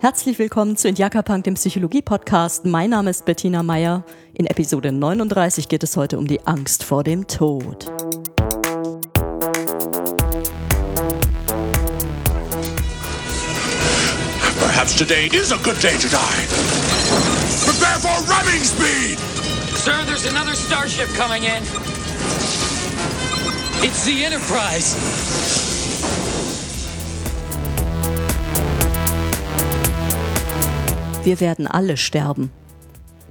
Herzlich 0.00 0.38
willkommen 0.38 0.76
zu 0.76 0.86
Indiaka 0.88 1.22
dem 1.22 1.54
Psychologie-Podcast. 1.54 2.64
Mein 2.64 2.90
Name 2.90 3.10
ist 3.10 3.24
Bettina 3.24 3.64
Meyer. 3.64 4.04
In 4.34 4.46
Episode 4.46 4.92
39 4.92 5.68
geht 5.68 5.82
es 5.82 5.96
heute 5.96 6.16
um 6.18 6.28
die 6.28 6.46
Angst 6.46 6.84
vor 6.84 7.02
dem 7.02 7.26
Tod. 7.26 7.90
Perhaps 14.60 14.94
today 14.96 15.26
is 15.32 15.50
a 15.52 15.56
good 15.64 15.82
day 15.82 15.98
to 15.98 16.08
die. 16.08 16.46
Prepare 17.66 17.98
for 17.98 18.14
rubbing 18.32 18.62
speed! 18.62 19.18
Sir, 19.74 20.04
there's 20.06 20.26
another 20.26 20.54
starship 20.54 21.08
coming 21.16 21.42
in. 21.42 21.62
It's 23.82 24.04
the 24.04 24.24
Enterprise. 24.24 25.39
Wir 31.22 31.38
werden 31.38 31.66
alle 31.66 31.98
sterben. 31.98 32.50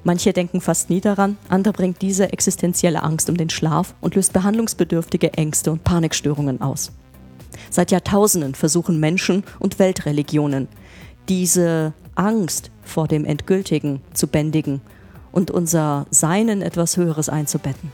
Manche 0.04 0.32
denken 0.32 0.62
fast 0.62 0.92
nie 0.92 1.02
daran, 1.02 1.38
andere 1.50 1.74
bringt 1.74 2.04
diese 2.04 2.32
existenzielle 2.32 3.02
Angst 3.02 3.32
um 3.32 3.36
den 3.36 3.50
Schlaf 3.50 3.96
und 4.00 4.14
löst 4.14 4.32
behandlungsbedürftige 4.32 5.34
Ängste 5.34 5.72
und 5.72 5.84
Panikstörungen 5.84 6.62
aus. 6.62 6.92
Seit 7.72 7.90
Jahrtausenden 7.90 8.54
versuchen 8.54 9.00
Menschen 9.00 9.44
und 9.58 9.80
Weltreligionen, 9.80 10.68
diese 11.28 11.94
Angst 12.14 12.70
vor 12.84 13.08
dem 13.08 13.26
Endgültigen 13.26 14.02
zu 14.14 14.28
bändigen 14.28 14.82
und 15.32 15.50
unser 15.50 16.06
Sein 16.12 16.48
in 16.48 16.62
etwas 16.62 16.96
Höheres 16.96 17.28
einzubetten. 17.28 17.92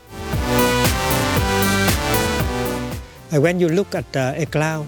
When 3.30 3.60
you 3.60 3.68
look 3.68 3.94
at 3.94 4.04
uh, 4.14 4.40
a 4.40 4.44
cloud, 4.44 4.86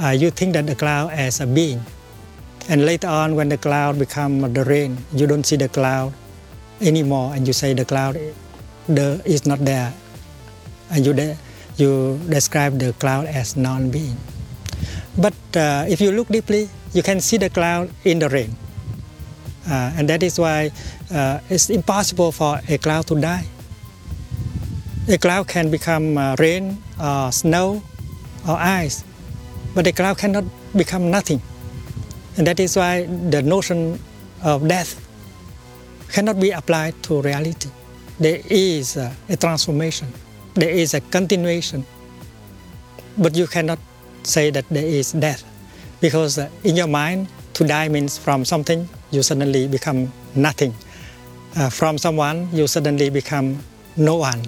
uh, 0.00 0.10
you 0.10 0.30
think 0.30 0.54
that 0.54 0.68
the 0.68 0.74
cloud 0.74 1.10
as 1.10 1.40
a 1.40 1.46
being. 1.46 1.80
And 2.68 2.86
later 2.86 3.08
on, 3.08 3.36
when 3.36 3.50
the 3.50 3.58
cloud 3.58 3.98
become 3.98 4.40
the 4.52 4.64
rain, 4.64 4.96
you 5.12 5.26
don't 5.26 5.44
see 5.44 5.56
the 5.56 5.68
cloud 5.68 6.14
anymore, 6.80 7.34
and 7.34 7.46
you 7.46 7.52
say 7.52 7.74
the 7.74 7.84
cloud 7.84 8.16
the, 8.88 9.20
is 9.24 9.44
not 9.46 9.58
there, 9.60 9.92
and 10.90 11.04
you 11.04 11.12
de 11.12 11.36
you 11.76 12.18
describe 12.28 12.78
the 12.78 12.92
cloud 12.94 13.26
as 13.26 13.56
non-being. 13.56 14.16
But 15.18 15.34
uh, 15.56 15.84
if 15.88 16.00
you 16.00 16.12
look 16.12 16.28
deeply, 16.28 16.70
you 16.92 17.02
can 17.02 17.20
see 17.20 17.36
the 17.36 17.50
cloud 17.50 17.90
in 18.04 18.18
the 18.18 18.28
rain, 18.28 18.56
uh, 19.68 19.92
and 19.96 20.08
that 20.08 20.22
is 20.22 20.38
why 20.38 20.72
uh, 21.12 21.40
it's 21.50 21.68
impossible 21.68 22.32
for 22.32 22.60
a 22.68 22.78
cloud 22.78 23.06
to 23.08 23.20
die. 23.20 23.44
A 25.08 25.18
cloud 25.18 25.48
can 25.48 25.70
become 25.70 26.16
uh, 26.16 26.34
rain, 26.38 26.82
or 26.96 27.30
snow, 27.30 27.82
or 28.48 28.56
ice, 28.56 29.04
but 29.74 29.86
a 29.86 29.92
cloud 29.92 30.16
cannot 30.16 30.44
become 30.74 31.10
nothing. 31.10 31.42
And 32.36 32.46
that 32.46 32.58
is 32.58 32.76
why 32.76 33.06
the 33.06 33.42
notion 33.42 33.98
of 34.42 34.66
death 34.66 35.00
cannot 36.12 36.40
be 36.40 36.50
applied 36.50 37.00
to 37.04 37.22
reality. 37.22 37.70
There 38.18 38.40
is 38.50 38.96
a, 38.96 39.14
a 39.28 39.36
transformation, 39.36 40.08
there 40.54 40.70
is 40.70 40.94
a 40.94 41.00
continuation, 41.00 41.84
but 43.18 43.34
you 43.36 43.46
cannot 43.46 43.78
say 44.22 44.50
that 44.50 44.64
there 44.70 44.84
is 44.86 45.12
death 45.12 45.44
because 46.00 46.38
uh, 46.38 46.48
in 46.64 46.76
your 46.76 46.86
mind, 46.86 47.28
to 47.54 47.64
die 47.64 47.88
means 47.88 48.18
from 48.18 48.44
something 48.44 48.88
you 49.10 49.22
suddenly 49.22 49.68
become 49.68 50.12
nothing. 50.34 50.74
Uh, 51.56 51.70
from 51.70 51.98
someone, 51.98 52.48
you 52.52 52.66
suddenly 52.66 53.10
become 53.10 53.58
no 53.96 54.16
one. 54.16 54.42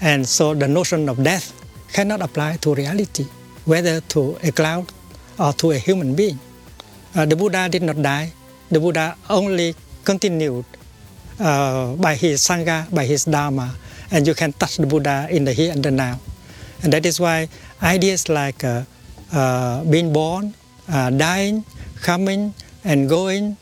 And 0.00 0.26
so 0.26 0.52
the 0.54 0.66
notion 0.66 1.08
of 1.08 1.22
death 1.22 1.52
cannot 1.92 2.20
apply 2.20 2.56
to 2.62 2.74
reality, 2.74 3.24
whether 3.64 4.00
to 4.00 4.36
a 4.42 4.50
cloud 4.50 4.92
or 5.38 5.52
to 5.54 5.70
a 5.70 5.78
human 5.78 6.14
being. 6.16 6.38
Uh, 7.14 7.24
the 7.24 7.36
Buddha 7.36 7.68
did 7.70 7.82
not 7.82 7.94
die. 8.02 8.32
The 8.70 8.80
Buddha 8.80 9.16
only 9.30 9.76
continued 10.04 10.64
uh, 11.38 11.94
by 11.94 12.14
his 12.16 12.42
Sangha, 12.42 12.90
by 12.90 13.06
his 13.06 13.24
Dharma, 13.24 13.74
and 14.10 14.26
you 14.26 14.34
can 14.34 14.52
touch 14.52 14.78
the 14.78 14.86
Buddha 14.86 15.28
in 15.30 15.44
the 15.44 15.52
here 15.52 15.70
and 15.70 15.82
the 15.82 15.90
now. 15.90 16.18
And 16.82 16.92
that 16.92 17.06
is 17.06 17.20
why 17.20 17.48
ideas 17.82 18.28
like 18.28 18.64
uh, 18.64 18.82
uh 19.32 19.84
being 19.84 20.12
born, 20.12 20.54
dying, 20.90 21.64
coming 22.02 22.52
and 22.84 23.08
going, 23.08 23.56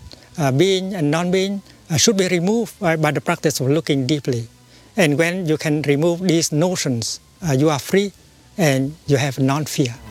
being 0.57 0.95
and 0.95 1.11
non-being 1.11 1.61
should 1.97 2.17
be 2.17 2.29
removed 2.29 2.81
by, 2.81 2.97
by, 2.97 3.11
the 3.13 3.21
practice 3.21 3.61
of 3.61 3.69
looking 3.69 4.07
deeply. 4.07 4.49
And 4.97 5.19
when 5.19 5.47
you 5.47 5.57
can 5.57 5.83
remove 5.83 6.21
these 6.21 6.53
notions, 6.53 7.21
you 7.57 7.69
are 7.69 7.79
free 7.79 8.13
and 8.57 8.97
you 9.07 9.19
have 9.19 9.39
non-fear. 9.39 10.02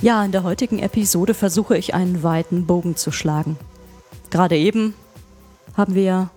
Ja, 0.00 0.24
in 0.24 0.30
der 0.30 0.44
heutigen 0.44 0.78
Episode 0.78 1.34
versuche 1.34 1.76
ich 1.76 1.92
einen 1.92 2.22
weiten 2.22 2.66
Bogen 2.66 2.94
zu 2.94 3.10
schlagen. 3.10 3.56
Gerade 4.30 4.56
eben 4.56 4.94
haben 5.76 5.96
wir 5.96 6.30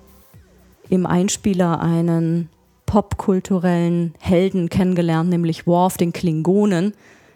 im 0.90 1.06
Einspieler 1.06 1.80
einen 1.80 2.50
popkulturellen 2.88 4.16
Helden 4.20 4.70
kennengelernt, 4.70 5.30
nämlich 5.30 5.68
Worf, 5.68 5.98
den 5.98 6.12
Klingonen, 6.12 6.94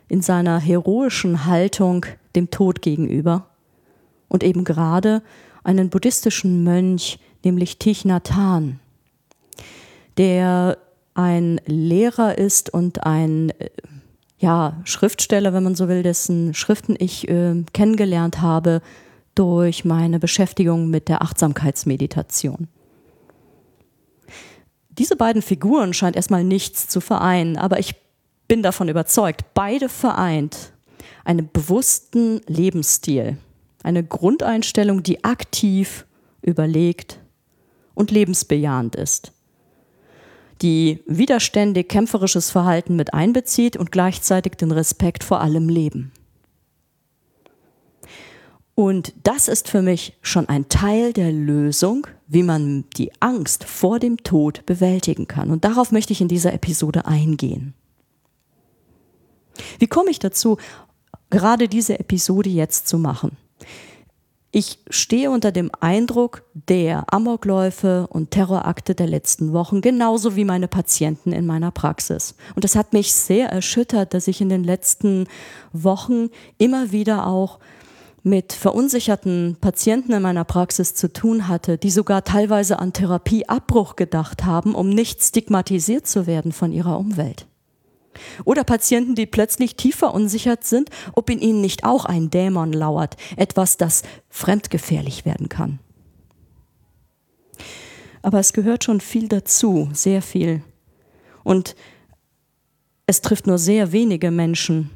in 0.07 0.23
seiner 0.23 0.59
heroischen 0.59 1.45
Haltung 1.45 2.07
dem 2.35 2.49
Tod 2.49 2.81
gegenüber. 2.81 3.45
Und 4.27 4.43
eben 4.43 4.63
gerade 4.63 5.21
einen 5.63 5.91
buddhistischen 5.91 6.63
Mönch, 6.63 7.19
nämlich 7.43 7.77
Thich 7.77 8.03
Nhat 8.03 8.33
Hanh, 8.33 8.79
der 10.17 10.79
ein 11.13 11.61
Lehrer 11.67 12.35
ist 12.39 12.73
und 12.73 13.03
ein 13.03 13.51
äh, 13.51 13.69
ja, 14.37 14.81
Schriftsteller, 14.83 15.53
wenn 15.53 15.63
man 15.63 15.75
so 15.75 15.87
will, 15.87 16.03
dessen 16.03 16.53
Schriften 16.53 16.95
ich 16.97 17.27
äh, 17.27 17.63
kennengelernt 17.73 18.41
habe 18.41 18.81
durch 19.33 19.85
meine 19.85 20.19
Beschäftigung 20.19 20.89
mit 20.89 21.07
der 21.07 21.21
Achtsamkeitsmeditation. 21.21 22.67
Diese 24.89 25.15
beiden 25.15 25.41
Figuren 25.41 25.93
scheint 25.93 26.15
erstmal 26.15 26.43
nichts 26.43 26.87
zu 26.87 27.01
vereinen, 27.01 27.57
aber 27.57 27.79
ich 27.79 27.95
bin 28.47 28.63
davon 28.63 28.87
überzeugt, 28.87 29.53
beide 29.53 29.89
vereint 29.89 30.71
einen 31.25 31.49
bewussten 31.51 32.41
Lebensstil, 32.47 33.37
eine 33.83 34.03
Grundeinstellung, 34.03 35.03
die 35.03 35.23
aktiv, 35.23 36.05
überlegt 36.41 37.19
und 37.95 38.11
lebensbejahend 38.11 38.95
ist 38.95 39.34
die 40.65 41.03
widerständig 41.05 41.89
kämpferisches 41.89 42.49
Verhalten 42.49 42.95
mit 42.95 43.13
einbezieht 43.13 43.77
und 43.77 43.91
gleichzeitig 43.91 44.53
den 44.53 44.71
Respekt 44.71 45.23
vor 45.23 45.39
allem 45.39 45.69
Leben. 45.69 46.11
Und 48.73 49.13
das 49.21 49.47
ist 49.47 49.69
für 49.69 49.83
mich 49.83 50.17
schon 50.23 50.49
ein 50.49 50.67
Teil 50.67 51.13
der 51.13 51.31
Lösung, 51.31 52.07
wie 52.25 52.41
man 52.41 52.85
die 52.97 53.11
Angst 53.19 53.63
vor 53.63 53.99
dem 53.99 54.17
Tod 54.17 54.65
bewältigen 54.65 55.27
kann. 55.27 55.51
Und 55.51 55.63
darauf 55.65 55.91
möchte 55.91 56.13
ich 56.13 56.21
in 56.21 56.29
dieser 56.29 56.51
Episode 56.51 57.05
eingehen. 57.05 57.75
Wie 59.77 59.87
komme 59.87 60.09
ich 60.09 60.17
dazu, 60.17 60.57
gerade 61.29 61.67
diese 61.67 61.99
Episode 61.99 62.49
jetzt 62.49 62.87
zu 62.87 62.97
machen? 62.97 63.37
Ich 64.57 64.79
stehe 64.89 65.31
unter 65.31 65.51
dem 65.51 65.69
Eindruck 65.81 66.43
der 66.53 67.13
Amokläufe 67.13 68.07
und 68.07 68.31
Terrorakte 68.31 68.95
der 68.95 69.05
letzten 69.05 69.51
Wochen, 69.51 69.81
genauso 69.81 70.37
wie 70.37 70.45
meine 70.45 70.69
Patienten 70.69 71.33
in 71.33 71.45
meiner 71.45 71.71
Praxis. 71.71 72.35
Und 72.55 72.63
es 72.63 72.77
hat 72.77 72.93
mich 72.93 73.13
sehr 73.13 73.49
erschüttert, 73.49 74.13
dass 74.13 74.29
ich 74.29 74.39
in 74.39 74.47
den 74.47 74.63
letzten 74.63 75.27
Wochen 75.73 76.29
immer 76.57 76.93
wieder 76.93 77.27
auch 77.27 77.59
mit 78.23 78.53
verunsicherten 78.53 79.57
Patienten 79.59 80.13
in 80.13 80.21
meiner 80.21 80.45
Praxis 80.45 80.95
zu 80.95 81.11
tun 81.11 81.49
hatte, 81.49 81.77
die 81.77 81.91
sogar 81.91 82.23
teilweise 82.23 82.79
an 82.79 82.93
Therapieabbruch 82.93 83.97
gedacht 83.97 84.45
haben, 84.45 84.73
um 84.73 84.87
nicht 84.87 85.21
stigmatisiert 85.21 86.07
zu 86.07 86.27
werden 86.27 86.53
von 86.53 86.71
ihrer 86.71 86.97
Umwelt. 86.97 87.45
Oder 88.43 88.63
Patienten, 88.63 89.15
die 89.15 89.25
plötzlich 89.25 89.75
tief 89.75 89.95
verunsichert 89.97 90.63
sind, 90.63 90.89
ob 91.13 91.29
in 91.29 91.39
ihnen 91.39 91.61
nicht 91.61 91.83
auch 91.83 92.05
ein 92.05 92.29
Dämon 92.29 92.73
lauert, 92.73 93.15
etwas, 93.37 93.77
das 93.77 94.03
fremdgefährlich 94.29 95.25
werden 95.25 95.49
kann. 95.49 95.79
Aber 98.21 98.39
es 98.39 98.53
gehört 98.53 98.83
schon 98.83 99.01
viel 99.01 99.27
dazu, 99.27 99.89
sehr 99.93 100.21
viel. 100.21 100.63
Und 101.43 101.75
es 103.05 103.21
trifft 103.21 103.45
nur 103.45 103.59
sehr 103.59 103.91
wenige 103.91 104.31
Menschen, 104.31 104.89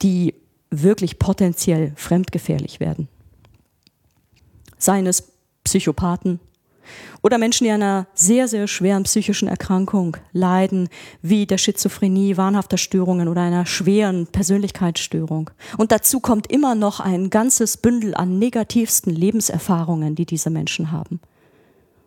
die 0.00 0.34
wirklich 0.70 1.18
potenziell 1.18 1.92
fremdgefährlich 1.96 2.80
werden. 2.80 3.08
Seien 4.78 5.06
es 5.06 5.32
Psychopathen, 5.64 6.40
Oder 7.22 7.38
Menschen, 7.38 7.64
die 7.64 7.70
an 7.70 7.82
einer 7.82 8.06
sehr, 8.14 8.48
sehr 8.48 8.66
schweren 8.66 9.04
psychischen 9.04 9.48
Erkrankung 9.48 10.16
leiden, 10.32 10.88
wie 11.22 11.46
der 11.46 11.58
Schizophrenie, 11.58 12.36
wahnhafter 12.36 12.78
Störungen 12.78 13.28
oder 13.28 13.42
einer 13.42 13.66
schweren 13.66 14.26
Persönlichkeitsstörung. 14.26 15.50
Und 15.76 15.92
dazu 15.92 16.20
kommt 16.20 16.50
immer 16.50 16.74
noch 16.74 17.00
ein 17.00 17.30
ganzes 17.30 17.76
Bündel 17.76 18.14
an 18.14 18.38
negativsten 18.38 19.14
Lebenserfahrungen, 19.14 20.14
die 20.14 20.26
diese 20.26 20.50
Menschen 20.50 20.92
haben. 20.92 21.20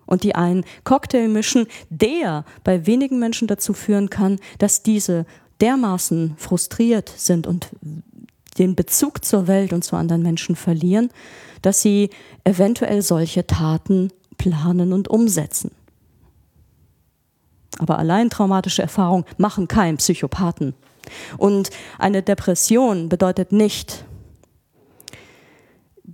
Und 0.05 0.23
die 0.23 0.35
einen 0.35 0.63
Cocktail 0.83 1.27
mischen, 1.27 1.67
der 1.89 2.45
bei 2.63 2.87
wenigen 2.87 3.19
Menschen 3.19 3.47
dazu 3.47 3.73
führen 3.73 4.09
kann, 4.09 4.39
dass 4.57 4.81
diese 4.81 5.25
dermaßen 5.59 6.35
frustriert 6.37 7.11
sind 7.15 7.47
und 7.47 7.69
den 8.57 8.75
Bezug 8.75 9.23
zur 9.23 9.47
Welt 9.47 9.73
und 9.73 9.83
zu 9.83 9.95
anderen 9.95 10.23
Menschen 10.23 10.55
verlieren, 10.55 11.09
dass 11.61 11.81
sie 11.81 12.09
eventuell 12.43 13.01
solche 13.01 13.45
Taten 13.45 14.11
planen 14.37 14.93
und 14.93 15.07
umsetzen. 15.07 15.71
Aber 17.79 17.99
allein 17.99 18.29
traumatische 18.29 18.81
Erfahrungen 18.81 19.25
machen 19.37 19.67
keinen 19.67 19.97
Psychopathen. 19.97 20.73
Und 21.37 21.69
eine 21.97 22.23
Depression 22.23 23.09
bedeutet 23.09 23.51
nicht, 23.51 24.05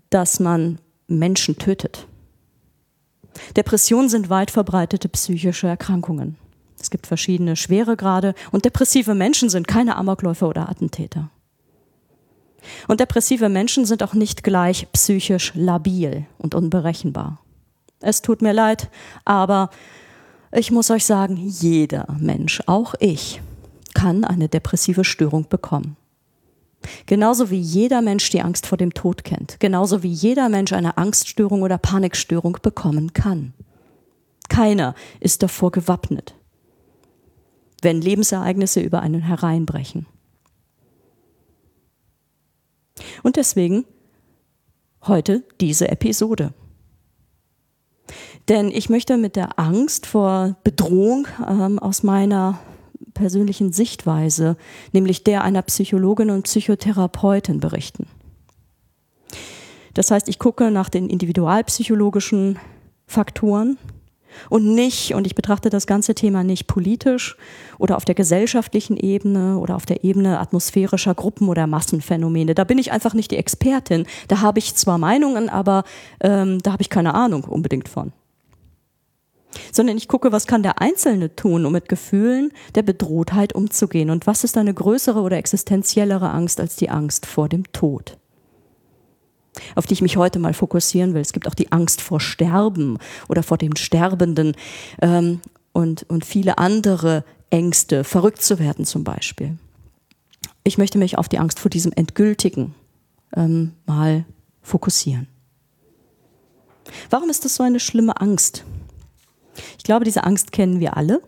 dass 0.10 0.40
man 0.40 0.80
Menschen 1.08 1.58
tötet. 1.58 2.08
Depressionen 3.56 4.10
sind 4.10 4.30
weit 4.30 4.52
verbreitete 4.52 5.10
psychische 5.10 5.68
Erkrankungen. 5.68 6.38
Es 6.80 6.90
gibt 6.90 7.08
verschiedene 7.08 7.56
Schweregrade 7.56 8.36
und 8.52 8.66
depressive 8.66 9.16
Menschen 9.16 9.50
sind 9.50 9.68
keine 9.68 9.96
Amokläufer 9.96 10.50
oder 10.50 10.69
Attentäter. 10.69 11.30
Und 12.88 13.00
depressive 13.00 13.50
Menschen 13.50 13.86
sind 13.86 14.04
auch 14.04 14.14
nicht 14.14 14.44
gleich 14.44 14.88
psychisch 14.92 15.54
labil 15.56 16.26
und 16.38 16.56
unberechenbar. 16.56 17.40
Es 18.04 18.22
tut 18.22 18.42
mir 18.42 18.54
leid, 18.54 18.90
aber 19.26 19.70
ich 20.52 20.72
muss 20.72 20.92
euch 20.92 21.06
sagen, 21.06 21.38
jeder 21.38 22.06
Mensch, 22.20 22.62
auch 22.68 22.96
ich, 23.00 23.42
kann 23.94 24.24
eine 24.24 24.50
depressive 24.50 25.04
Störung 25.04 25.48
bekommen. 25.48 25.96
Genauso 27.06 27.50
wie 27.50 27.60
jeder 27.60 28.02
Mensch 28.02 28.30
die 28.30 28.42
Angst 28.42 28.68
vor 28.68 28.78
dem 28.78 28.94
Tod 28.94 29.24
kennt. 29.24 29.60
Genauso 29.60 30.04
wie 30.04 30.12
jeder 30.12 30.50
Mensch 30.50 30.74
eine 30.74 30.98
Angststörung 30.98 31.62
oder 31.62 31.78
Panikstörung 31.78 32.58
bekommen 32.62 33.14
kann. 33.14 33.54
Keiner 34.50 34.94
ist 35.22 35.42
davor 35.42 35.72
gewappnet, 35.72 36.36
wenn 37.82 38.02
Lebensereignisse 38.02 38.82
über 38.82 39.02
einen 39.02 39.22
hereinbrechen. 39.22 40.06
Und 43.24 43.38
deswegen 43.38 43.86
heute 45.08 45.44
diese 45.62 45.88
Episode. 45.90 46.54
Denn 48.50 48.72
ich 48.72 48.90
möchte 48.90 49.18
mit 49.18 49.36
der 49.36 49.57
Angst 49.60 50.06
vor 50.06 50.56
Bedrohung 50.63 51.28
ähm, 51.48 51.80
aus 51.80 52.04
meiner 52.04 52.60
persönlichen 53.13 53.72
Sichtweise, 53.72 54.57
nämlich 54.92 55.24
der 55.24 55.44
einer 55.44 55.62
Psychologin 55.62 56.30
und 56.30 56.44
Psychotherapeutin 56.44 57.60
berichten. 57.60 58.07
Das 59.94 60.10
heißt, 60.10 60.28
ich 60.28 60.40
gucke 60.40 60.72
nach 60.72 60.90
den 60.90 61.10
individualpsychologischen 61.10 62.57
Faktoren 63.06 63.78
und 64.50 64.74
nicht, 64.74 65.13
und 65.13 65.28
ich 65.28 65.36
betrachte 65.36 65.69
das 65.69 65.86
ganze 65.86 66.16
Thema 66.16 66.44
nicht 66.44 66.66
politisch 66.66 67.38
oder 67.78 67.95
auf 67.95 68.06
der 68.06 68.16
gesellschaftlichen 68.16 68.98
Ebene 68.98 69.60
oder 69.60 69.75
auf 69.75 69.86
der 69.86 70.04
Ebene 70.04 70.40
atmosphärischer 70.40 71.13
Gruppen 71.13 71.50
oder 71.50 71.68
Massenphänomene. 71.68 72.56
Da 72.56 72.63
bin 72.63 72.80
ich 72.80 72.92
einfach 72.92 73.13
nicht 73.13 73.30
die 73.30 73.38
Expertin. 73.38 74.07
Da 74.28 74.42
habe 74.42 74.57
ich 74.57 74.74
zwar 74.74 74.98
Meinungen, 74.98 75.50
aber 75.50 75.84
ähm, 76.19 76.60
da 76.63 76.72
habe 76.72 76.81
ich 76.81 76.90
keine 76.90 77.13
Ahnung 77.13 77.44
unbedingt 77.44 77.88
von. 77.88 78.12
Sondern 79.72 79.98
ich 79.98 80.08
gucke, 80.08 80.32
was 80.32 80.48
kann 80.48 80.64
der 80.64 80.82
Einzelne 80.82 81.36
tun, 81.36 81.66
um 81.66 81.74
mit 81.74 81.90
Gefühlen 81.90 82.52
der 82.76 82.84
Bedrohtheit 82.84 83.54
umzugehen 83.54 84.10
und 84.10 84.28
was 84.28 84.44
ist 84.44 84.58
eine 84.58 84.74
größere 84.74 85.20
oder 85.22 85.38
existenziellere 85.38 86.30
Angst 86.32 86.60
als 86.60 86.76
die 86.76 86.90
Angst 86.90 87.26
vor 87.26 87.50
dem 87.50 87.72
Tod 87.72 88.18
auf 89.76 89.86
die 89.86 89.94
ich 89.94 90.02
mich 90.02 90.18
heute 90.18 90.40
mal 90.40 90.56
fokussieren 90.56 91.14
will. 91.14 91.22
Es 91.22 91.34
gibt 91.34 91.48
auch 91.48 91.54
die 91.54 91.72
Angst 91.72 92.02
vor 92.02 92.20
Sterben 92.20 92.98
oder 93.30 93.44
vor 93.44 93.58
dem 93.58 93.76
Sterbenden 93.76 94.56
ähm, 95.02 95.42
und, 95.74 96.10
und 96.10 96.26
viele 96.26 96.58
andere 96.58 97.24
Ängste, 97.50 98.04
verrückt 98.04 98.42
zu 98.42 98.58
werden 98.58 98.84
zum 98.84 99.04
Beispiel. 99.04 99.58
Ich 100.64 100.78
möchte 100.78 100.98
mich 100.98 101.18
auf 101.18 101.30
die 101.30 101.38
Angst 101.40 101.60
vor 101.60 101.70
diesem 101.70 101.92
Endgültigen 101.92 102.74
ähm, 103.36 103.74
mal 103.86 104.26
fokussieren. 104.62 105.28
Warum 107.10 107.30
ist 107.30 107.46
das 107.46 107.56
so 107.56 107.64
eine 107.64 107.80
schlimme 107.80 108.20
Angst? 108.20 108.64
Ich 109.78 109.84
glaube, 109.84 110.06
diese 110.06 110.24
Angst 110.24 110.52
kennen 110.52 110.80
wir 110.80 110.98
alle, 110.98 111.22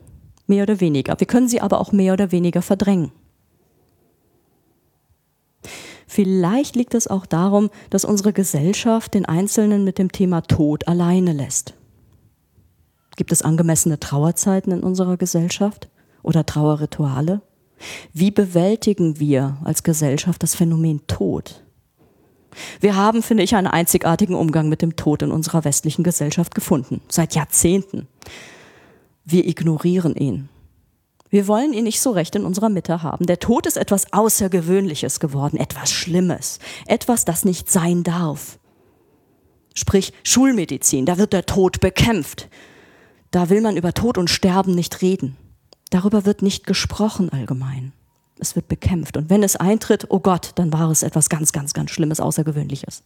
mehr 0.48 0.64
oder 0.64 0.80
weniger. 0.80 1.20
Wir 1.20 1.28
können 1.28 1.48
sie 1.48 1.62
aber 1.62 1.80
auch 1.80 1.92
mehr 1.92 2.14
oder 2.14 2.32
weniger 2.32 2.62
verdrängen. 2.62 3.12
Vielleicht 6.08 6.76
liegt 6.76 6.94
es 6.94 7.08
auch 7.08 7.26
darum, 7.26 7.70
dass 7.90 8.06
unsere 8.06 8.32
Gesellschaft 8.32 9.14
den 9.14 9.26
Einzelnen 9.26 9.84
mit 9.84 9.98
dem 9.98 10.12
Thema 10.12 10.42
Tod 10.42 10.88
alleine 10.88 11.34
lässt. 11.34 11.74
Gibt 13.16 13.32
es 13.32 13.42
angemessene 13.42 14.00
Trauerzeiten 14.00 14.72
in 14.72 14.84
unserer 14.84 15.18
Gesellschaft 15.18 15.90
oder 16.22 16.46
Trauerrituale? 16.46 17.42
Wie 18.14 18.32
bewältigen 18.32 19.20
wir 19.20 19.58
als 19.64 19.84
Gesellschaft 19.84 20.44
das 20.44 20.56
Phänomen 20.56 21.06
Tod? 21.08 21.65
Wir 22.80 22.96
haben, 22.96 23.24
finde 23.24 23.44
ich, 23.44 23.56
einen 23.56 23.68
einzigartigen 23.68 24.36
Umgang 24.36 24.70
mit 24.70 24.82
dem 24.82 24.96
Tod 24.96 25.22
in 25.22 25.32
unserer 25.32 25.64
westlichen 25.64 26.04
Gesellschaft 26.04 26.56
gefunden, 26.56 27.02
seit 27.08 27.36
Jahrzehnten. 27.36 28.08
Wir 29.24 29.48
ignorieren 29.48 30.16
ihn. 30.16 30.50
Wir 31.30 31.48
wollen 31.48 31.74
ihn 31.74 31.84
nicht 31.84 32.00
so 32.00 32.12
recht 32.12 32.36
in 32.36 32.46
unserer 32.46 32.70
Mitte 32.70 33.04
haben. 33.04 33.26
Der 33.26 33.40
Tod 33.40 33.66
ist 33.66 33.78
etwas 33.78 34.14
Außergewöhnliches 34.14 35.20
geworden, 35.20 35.58
etwas 35.58 35.92
Schlimmes, 35.92 36.60
etwas, 36.86 37.26
das 37.26 37.44
nicht 37.44 37.70
sein 37.70 38.04
darf. 38.04 38.60
Sprich 39.74 40.14
Schulmedizin, 40.24 41.06
da 41.06 41.18
wird 41.18 41.34
der 41.34 41.46
Tod 41.46 41.82
bekämpft. 41.82 42.48
Da 43.32 43.50
will 43.50 43.60
man 43.60 43.76
über 43.76 43.94
Tod 43.94 44.18
und 44.18 44.30
Sterben 44.30 44.76
nicht 44.76 45.02
reden. 45.02 45.36
Darüber 45.90 46.26
wird 46.26 46.42
nicht 46.42 46.66
gesprochen 46.66 47.30
allgemein. 47.30 47.92
Es 48.40 48.56
wird 48.56 48.68
bekämpft. 48.68 49.18
Und 49.18 49.30
wenn 49.30 49.44
es 49.44 49.56
eintritt, 49.56 50.08
oh 50.10 50.20
Gott, 50.20 50.52
dann 50.56 50.74
war 50.74 50.90
es 50.92 51.04
etwas 51.04 51.30
ganz, 51.30 51.52
ganz, 51.52 51.74
ganz 51.74 51.92
Schlimmes, 51.92 52.20
Außergewöhnliches. 52.20 53.04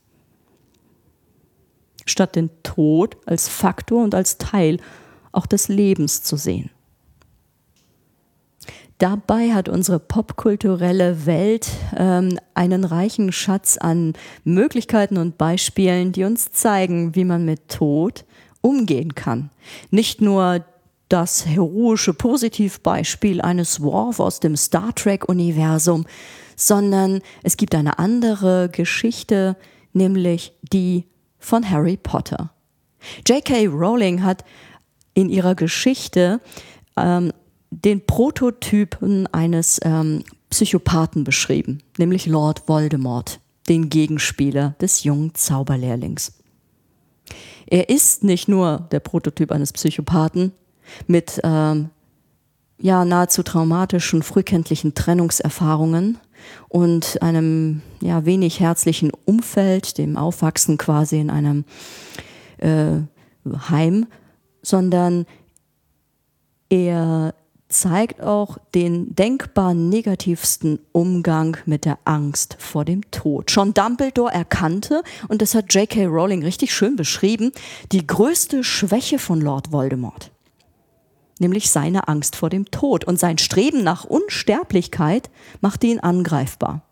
Statt 2.06 2.36
den 2.36 2.50
Tod 2.64 3.18
als 3.26 3.48
Faktor 3.48 4.04
und 4.04 4.16
als 4.16 4.38
Teil 4.38 4.80
auch 5.32 5.46
des 5.46 5.68
Lebens 5.68 6.24
zu 6.24 6.38
sehen. 6.38 6.72
Dabei 9.00 9.54
hat 9.54 9.70
unsere 9.70 9.98
popkulturelle 9.98 11.26
Welt 11.26 11.70
ähm, 11.96 12.38
einen 12.54 12.84
reichen 12.84 13.32
Schatz 13.32 13.78
an 13.78 14.14
Möglichkeiten 14.44 15.18
und 15.18 15.38
Beispielen, 15.38 16.12
die 16.12 16.26
uns 16.26 16.52
zeigen, 16.52 17.16
wie 17.16 17.24
man 17.24 17.46
mit 17.46 17.70
Tod 17.70 18.26
umgehen 18.60 19.16
kann. 19.16 19.52
Nicht 19.90 20.20
nur 20.20 20.66
das 21.10 21.46
heroische 21.46 22.14
Positivbeispiel 22.14 23.42
eines 23.42 23.82
Worf 23.82 24.20
aus 24.20 24.40
dem 24.40 24.56
Star 24.56 24.94
Trek-Universum, 24.94 26.06
sondern 26.56 27.22
es 27.44 27.58
gibt 27.58 27.76
eine 27.76 28.00
andere 28.00 28.70
Geschichte, 28.72 29.58
nämlich 29.94 30.54
die 30.72 31.06
von 31.40 31.70
Harry 31.70 31.98
Potter. 31.98 32.52
J.K. 33.28 33.68
Rowling 33.68 34.24
hat 34.24 34.44
in 35.14 35.30
ihrer 35.30 35.56
Geschichte 35.56 36.42
ähm, 36.96 37.32
den 37.72 38.06
Prototypen 38.06 39.28
eines 39.28 39.80
ähm, 39.84 40.24
Psychopathen 40.50 41.24
beschrieben, 41.24 41.80
nämlich 41.98 42.26
Lord 42.26 42.68
Voldemort, 42.68 43.40
den 43.68 43.90
Gegenspieler 43.90 44.76
des 44.82 45.04
jungen 45.04 45.34
Zauberlehrlings. 45.36 46.34
Er 47.68 47.90
ist 47.90 48.24
nicht 48.24 48.48
nur 48.48 48.88
der 48.92 49.00
Prototyp 49.00 49.52
eines 49.52 49.72
Psychopathen 49.74 50.54
mit 51.08 51.40
ähm, 51.44 51.90
ja, 52.82 53.04
nahezu 53.06 53.44
traumatischen 53.44 54.24
frühkindlichen 54.24 54.94
Trennungserfahrungen 54.94 56.18
und 56.70 57.22
einem 57.22 57.82
ja, 58.02 58.26
wenig 58.26 58.60
herzlichen 58.60 59.12
Umfeld, 59.26 59.98
dem 59.98 60.18
Aufwachsen 60.18 60.78
quasi 60.78 61.20
in 61.20 61.30
einem 61.30 61.66
äh, 62.58 63.02
Heim, 63.70 64.08
sondern 64.62 65.26
er 66.70 67.34
zeigt 67.68 68.22
auch 68.22 68.58
den 68.74 69.16
denkbar 69.16 69.74
negativsten 69.74 70.80
Umgang 70.92 71.58
mit 71.66 71.86
der 71.86 72.00
Angst 72.04 72.56
vor 72.60 72.84
dem 72.84 73.10
Tod. 73.12 73.52
Schon 73.52 73.74
Dumbledore 73.76 74.34
erkannte, 74.34 75.04
und 75.28 75.42
das 75.42 75.54
hat 75.54 75.74
J.K. 75.74 76.06
Rowling 76.06 76.44
richtig 76.44 76.74
schön 76.74 76.96
beschrieben, 76.96 77.52
die 77.92 78.06
größte 78.06 78.64
Schwäche 78.64 79.20
von 79.20 79.40
Lord 79.40 79.72
Voldemort. 79.72 80.32
Nämlich 81.40 81.70
seine 81.70 82.08
Angst 82.08 82.36
vor 82.36 82.50
dem 82.50 82.70
Tod. 82.70 83.06
Und 83.06 83.20
sein 83.20 83.38
Streben 83.38 83.84
nach 83.84 84.04
Unsterblichkeit 84.04 85.30
machte 85.62 85.88
ihn 85.88 86.00
angreifbar. 86.00 86.84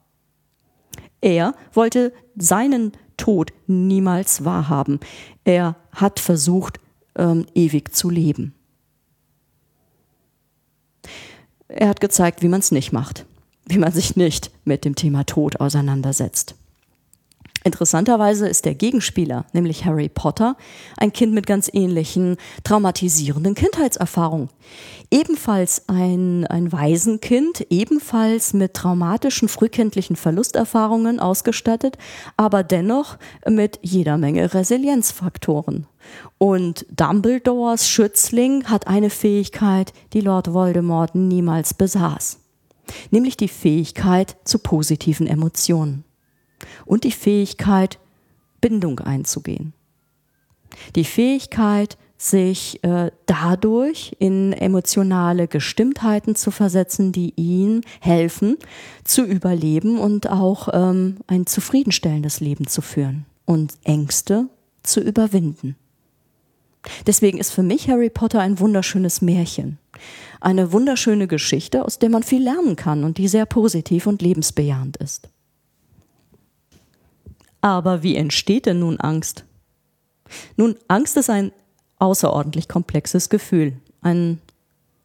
Er 1.22 1.54
wollte 1.74 2.14
seinen 2.36 2.94
Tod 3.18 3.52
niemals 3.68 4.46
wahrhaben. 4.46 5.00
Er 5.44 5.76
hat 5.92 6.20
versucht, 6.20 6.80
ähm, 7.16 7.46
ewig 7.54 7.94
zu 7.94 8.10
leben. 8.10 8.54
Er 11.68 11.90
hat 11.90 12.00
gezeigt, 12.00 12.42
wie 12.42 12.48
man 12.48 12.60
es 12.60 12.72
nicht 12.72 12.94
macht, 12.94 13.26
wie 13.66 13.78
man 13.78 13.92
sich 13.92 14.16
nicht 14.16 14.52
mit 14.64 14.86
dem 14.86 14.96
Thema 14.96 15.26
Tod 15.26 15.60
auseinandersetzt. 15.60 16.56
Interessanterweise 17.68 18.48
ist 18.48 18.64
der 18.64 18.76
Gegenspieler, 18.76 19.46
nämlich 19.52 19.84
Harry 19.84 20.08
Potter, 20.08 20.56
ein 20.96 21.12
Kind 21.12 21.34
mit 21.34 21.46
ganz 21.46 21.70
ähnlichen 21.74 22.38
traumatisierenden 22.64 23.56
Kindheitserfahrungen. 23.56 24.50
Ebenfalls 25.12 25.90
ein, 25.90 26.48
ein 26.48 26.72
Waisenkind, 26.72 27.68
ebenfalls 27.70 28.54
mit 28.54 28.74
traumatischen 28.74 29.50
frühkindlichen 29.50 30.16
Verlusterfahrungen 30.16 31.20
ausgestattet, 31.20 31.98
aber 32.38 32.64
dennoch 32.64 33.18
mit 33.46 33.80
jeder 33.82 34.18
Menge 34.18 34.54
Resilienzfaktoren. 34.54 35.88
Und 36.38 36.86
Dumbledores 36.90 37.90
Schützling 37.90 38.64
hat 38.64 38.88
eine 38.88 39.10
Fähigkeit, 39.10 39.92
die 40.14 40.22
Lord 40.22 40.54
Voldemort 40.54 41.16
niemals 41.16 41.74
besaß, 41.74 42.40
nämlich 43.12 43.36
die 43.36 43.50
Fähigkeit 43.50 44.38
zu 44.46 44.60
positiven 44.60 45.28
Emotionen 45.28 46.07
und 46.86 47.04
die 47.04 47.12
Fähigkeit, 47.12 48.00
Bindung 48.62 49.00
einzugehen. 49.00 49.74
Die 50.96 51.06
Fähigkeit, 51.06 51.98
sich 52.18 52.84
äh, 52.84 53.12
dadurch 53.28 54.16
in 54.18 54.52
emotionale 54.52 55.48
Gestimmtheiten 55.48 56.36
zu 56.36 56.50
versetzen, 56.50 57.12
die 57.12 57.34
ihm 57.36 57.82
helfen, 58.02 58.58
zu 59.04 59.24
überleben 59.24 60.00
und 60.00 60.30
auch 60.30 60.70
ähm, 60.74 61.18
ein 61.28 61.46
zufriedenstellendes 61.46 62.40
Leben 62.40 62.68
zu 62.68 62.82
führen 62.82 63.26
und 63.46 63.74
Ängste 63.84 64.48
zu 64.82 65.00
überwinden. 65.00 65.76
Deswegen 67.06 67.38
ist 67.38 67.52
für 67.52 67.64
mich 67.64 67.90
Harry 67.90 68.10
Potter 68.10 68.40
ein 68.40 68.60
wunderschönes 68.60 69.22
Märchen. 69.22 69.78
Eine 70.40 70.72
wunderschöne 70.72 71.28
Geschichte, 71.28 71.84
aus 71.84 72.00
der 72.00 72.10
man 72.10 72.24
viel 72.24 72.44
lernen 72.44 72.76
kann 72.76 73.04
und 73.04 73.18
die 73.18 73.28
sehr 73.28 73.46
positiv 73.46 74.08
und 74.08 74.22
lebensbejahend 74.22 74.98
ist. 74.98 75.30
Aber 77.62 78.04
wie 78.04 78.16
entsteht 78.16 78.66
denn 78.66 78.80
nun 78.80 79.00
Angst? 79.00 79.46
Nun, 80.56 80.76
Angst 80.88 81.18
ist 81.18 81.30
ein 81.30 81.52
außerordentlich 82.00 82.68
komplexes 82.68 83.30
Gefühl, 83.30 83.74
ein 84.02 84.40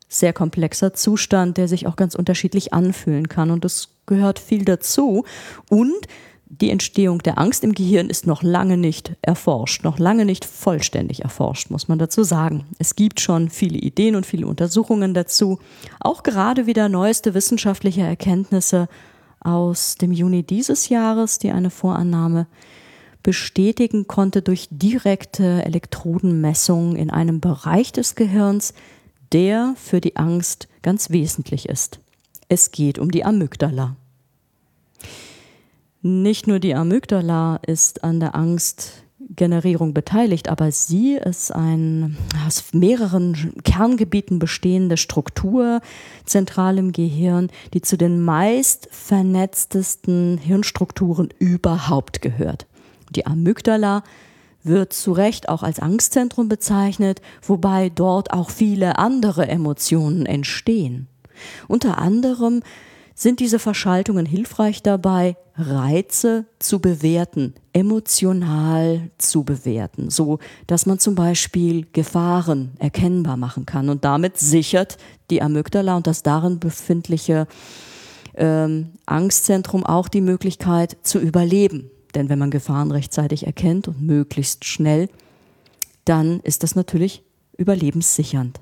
sehr 0.09 0.33
komplexer 0.33 0.93
Zustand, 0.93 1.57
der 1.57 1.69
sich 1.69 1.87
auch 1.87 1.97
ganz 1.97 2.15
unterschiedlich 2.15 2.75
anfühlen 2.75 3.29
kann 3.29 3.51
und 3.51 3.65
es 3.65 3.89
gehört 4.07 4.39
viel 4.39 4.65
dazu 4.65 5.25
und 5.71 6.07
die 6.55 6.71
Entstehung 6.71 7.21
der 7.21 7.39
Angst 7.39 7.65
im 7.65 7.73
Gehirn 7.73 8.11
ist 8.11 8.27
noch 8.27 8.43
lange 8.43 8.77
nicht 8.77 9.17
erforscht, 9.23 9.85
noch 9.85 9.99
lange 9.99 10.27
nicht 10.27 10.45
vollständig 10.45 11.23
erforscht, 11.23 11.71
muss 11.71 11.89
man 11.89 11.99
dazu 11.99 12.25
sagen. 12.25 12.67
Es 12.79 12.95
gibt 12.95 13.21
schon 13.21 13.49
viele 13.49 13.79
Ideen 13.79 14.17
und 14.17 14.27
viele 14.27 14.47
Untersuchungen 14.47 15.15
dazu, 15.15 15.61
auch 15.99 16.23
gerade 16.23 16.67
wieder 16.67 16.91
neueste 16.91 17.33
wissenschaftliche 17.33 18.03
Erkenntnisse 18.03 18.89
aus 19.45 19.97
dem 19.97 20.13
Juni 20.13 20.43
dieses 20.43 20.89
Jahres, 20.89 21.39
die 21.39 21.51
eine 21.51 21.71
Vorannahme 21.71 22.47
bestätigen 23.23 24.07
konnte 24.07 24.43
durch 24.43 24.69
direkte 24.71 25.65
Elektrodenmessungen 25.65 26.97
in 26.97 27.11
einem 27.11 27.41
Bereich 27.41 27.93
des 27.93 28.15
Gehirns, 28.15 28.75
der 29.33 29.75
für 29.77 30.01
die 30.01 30.17
Angst 30.17 30.69
ganz 30.83 31.11
wesentlich 31.11 31.69
ist. 31.69 32.01
Es 32.49 32.71
geht 32.71 32.99
um 32.99 33.11
die 33.11 33.25
Amygdala. 33.25 33.97
Nicht 36.03 36.49
nur 36.49 36.59
die 36.59 36.75
Amygdala 36.75 37.61
ist 37.65 38.03
an 38.03 38.19
der 38.19 38.35
Angstgenerierung 39.33 39.95
beteiligt, 39.95 40.49
aber 40.49 40.71
sie 40.73 41.15
ist 41.15 41.53
ein 41.53 42.17
aus 42.47 42.65
mehreren 42.73 43.55
Kerngebieten 43.65 44.39
bestehende 44.39 44.97
Struktur 44.99 45.81
zentral 46.27 46.77
im 46.79 46.93
Gehirn, 46.93 47.49
die 47.73 47.81
zu 47.81 47.97
den 47.97 48.21
meist 48.21 48.89
vernetztesten 48.91 50.39
Hirnstrukturen 50.39 51.31
überhaupt 51.39 52.21
gehört. 52.21 52.67
Die 53.11 53.27
Amygdala 53.27 54.03
wird 54.65 54.93
zu 54.93 55.13
Recht 55.13 55.49
auch 55.49 55.63
als 55.63 55.81
Angstzentrum 55.81 56.49
bezeichnet, 56.49 57.23
wobei 57.41 57.89
dort 57.89 58.33
auch 58.33 58.51
viele 58.51 58.99
andere 58.99 59.49
Emotionen 59.49 60.27
entstehen. 60.27 61.09
Unter 61.69 61.99
anderem 61.99 62.63
sind 63.15 63.41
diese 63.41 63.59
Verschaltungen 63.59 64.27
hilfreich 64.27 64.83
dabei, 64.83 65.37
Reize 65.55 66.47
zu 66.59 66.81
bewerten, 66.81 67.55
emotional 67.73 69.11
zu 69.19 69.45
bewerten, 69.45 70.11
so 70.11 70.39
dass 70.67 70.87
man 70.87 70.99
zum 70.99 71.15
Beispiel 71.15 71.87
Gefahren 71.93 72.73
erkennbar 72.79 73.37
machen 73.37 73.67
kann 73.67 73.89
und 73.89 74.05
damit 74.05 74.39
sichert 74.39 74.97
die 75.31 75.43
Amygdala 75.43 75.97
und 75.97 76.07
das 76.07 76.23
darin 76.23 76.59
befindliche 76.59 77.47
ähm, 78.35 78.93
Angstzentrum 79.07 79.85
auch 79.85 80.09
die 80.09 80.23
Möglichkeit 80.23 80.97
zu 81.03 81.19
überleben. 81.19 81.91
Denn 82.15 82.29
wenn 82.29 82.39
man 82.39 82.51
Gefahren 82.51 82.91
rechtzeitig 82.91 83.47
erkennt 83.47 83.89
und 83.89 84.03
möglichst 84.03 84.65
schnell, 84.65 85.09
dann 86.05 86.41
ist 86.41 86.63
das 86.63 86.75
natürlich 86.75 87.23
überlebenssichernd. 87.57 88.61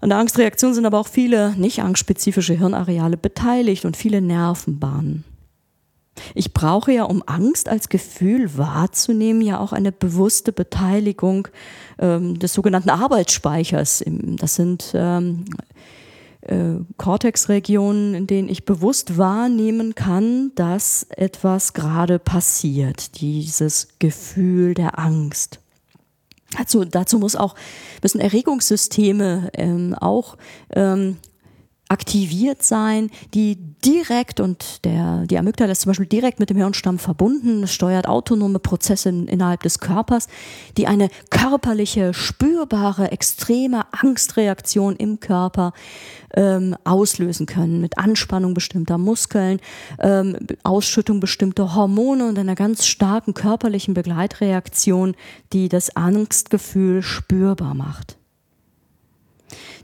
An 0.00 0.08
der 0.08 0.18
Angstreaktion 0.18 0.74
sind 0.74 0.86
aber 0.86 0.98
auch 0.98 1.08
viele 1.08 1.54
nicht 1.56 1.82
angstspezifische 1.82 2.54
Hirnareale 2.54 3.16
beteiligt 3.16 3.84
und 3.84 3.96
viele 3.96 4.20
Nervenbahnen. 4.20 5.24
Ich 6.34 6.52
brauche 6.52 6.92
ja, 6.92 7.04
um 7.04 7.22
Angst 7.26 7.68
als 7.68 7.88
Gefühl 7.88 8.56
wahrzunehmen, 8.56 9.42
ja 9.42 9.58
auch 9.58 9.72
eine 9.72 9.92
bewusste 9.92 10.52
Beteiligung 10.52 11.48
ähm, 11.98 12.38
des 12.38 12.52
sogenannten 12.52 12.90
Arbeitsspeichers. 12.90 14.04
Das 14.06 14.54
sind 14.54 14.92
ähm, 14.94 15.44
äh, 16.42 16.74
Cortexregionen, 16.96 18.14
in 18.14 18.26
denen 18.26 18.48
ich 18.48 18.64
bewusst 18.64 19.18
wahrnehmen 19.18 19.94
kann, 19.94 20.52
dass 20.54 21.06
etwas 21.10 21.72
gerade 21.72 22.18
passiert, 22.18 23.20
dieses 23.20 23.88
Gefühl 23.98 24.74
der 24.74 24.98
Angst. 24.98 25.59
Dazu, 26.56 26.84
dazu 26.84 27.18
muss 27.18 27.36
auch, 27.36 27.54
müssen 28.02 28.20
Erregungssysteme 28.20 29.50
ähm, 29.54 29.94
auch 29.94 30.36
ähm, 30.74 31.18
aktiviert 31.90 32.62
sein, 32.62 33.10
die 33.34 33.56
direkt 33.84 34.38
und 34.38 34.84
der, 34.84 35.26
die 35.26 35.38
Amygdala 35.38 35.72
ist 35.72 35.82
zum 35.82 35.90
Beispiel 35.90 36.06
direkt 36.06 36.38
mit 36.38 36.48
dem 36.48 36.56
Hirnstamm 36.56 36.98
verbunden, 36.98 37.66
steuert 37.66 38.06
autonome 38.06 38.60
Prozesse 38.60 39.08
in, 39.08 39.26
innerhalb 39.26 39.62
des 39.64 39.80
Körpers, 39.80 40.28
die 40.76 40.86
eine 40.86 41.08
körperliche, 41.30 42.14
spürbare, 42.14 43.10
extreme 43.10 43.86
Angstreaktion 43.92 44.94
im 44.96 45.18
Körper 45.18 45.72
ähm, 46.34 46.76
auslösen 46.84 47.46
können, 47.46 47.80
mit 47.80 47.98
Anspannung 47.98 48.54
bestimmter 48.54 48.96
Muskeln, 48.96 49.58
ähm, 49.98 50.36
Ausschüttung 50.62 51.18
bestimmter 51.18 51.74
Hormone 51.74 52.28
und 52.28 52.38
einer 52.38 52.54
ganz 52.54 52.86
starken 52.86 53.34
körperlichen 53.34 53.94
Begleitreaktion, 53.94 55.16
die 55.52 55.68
das 55.68 55.96
Angstgefühl 55.96 57.02
spürbar 57.02 57.74
macht. 57.74 58.19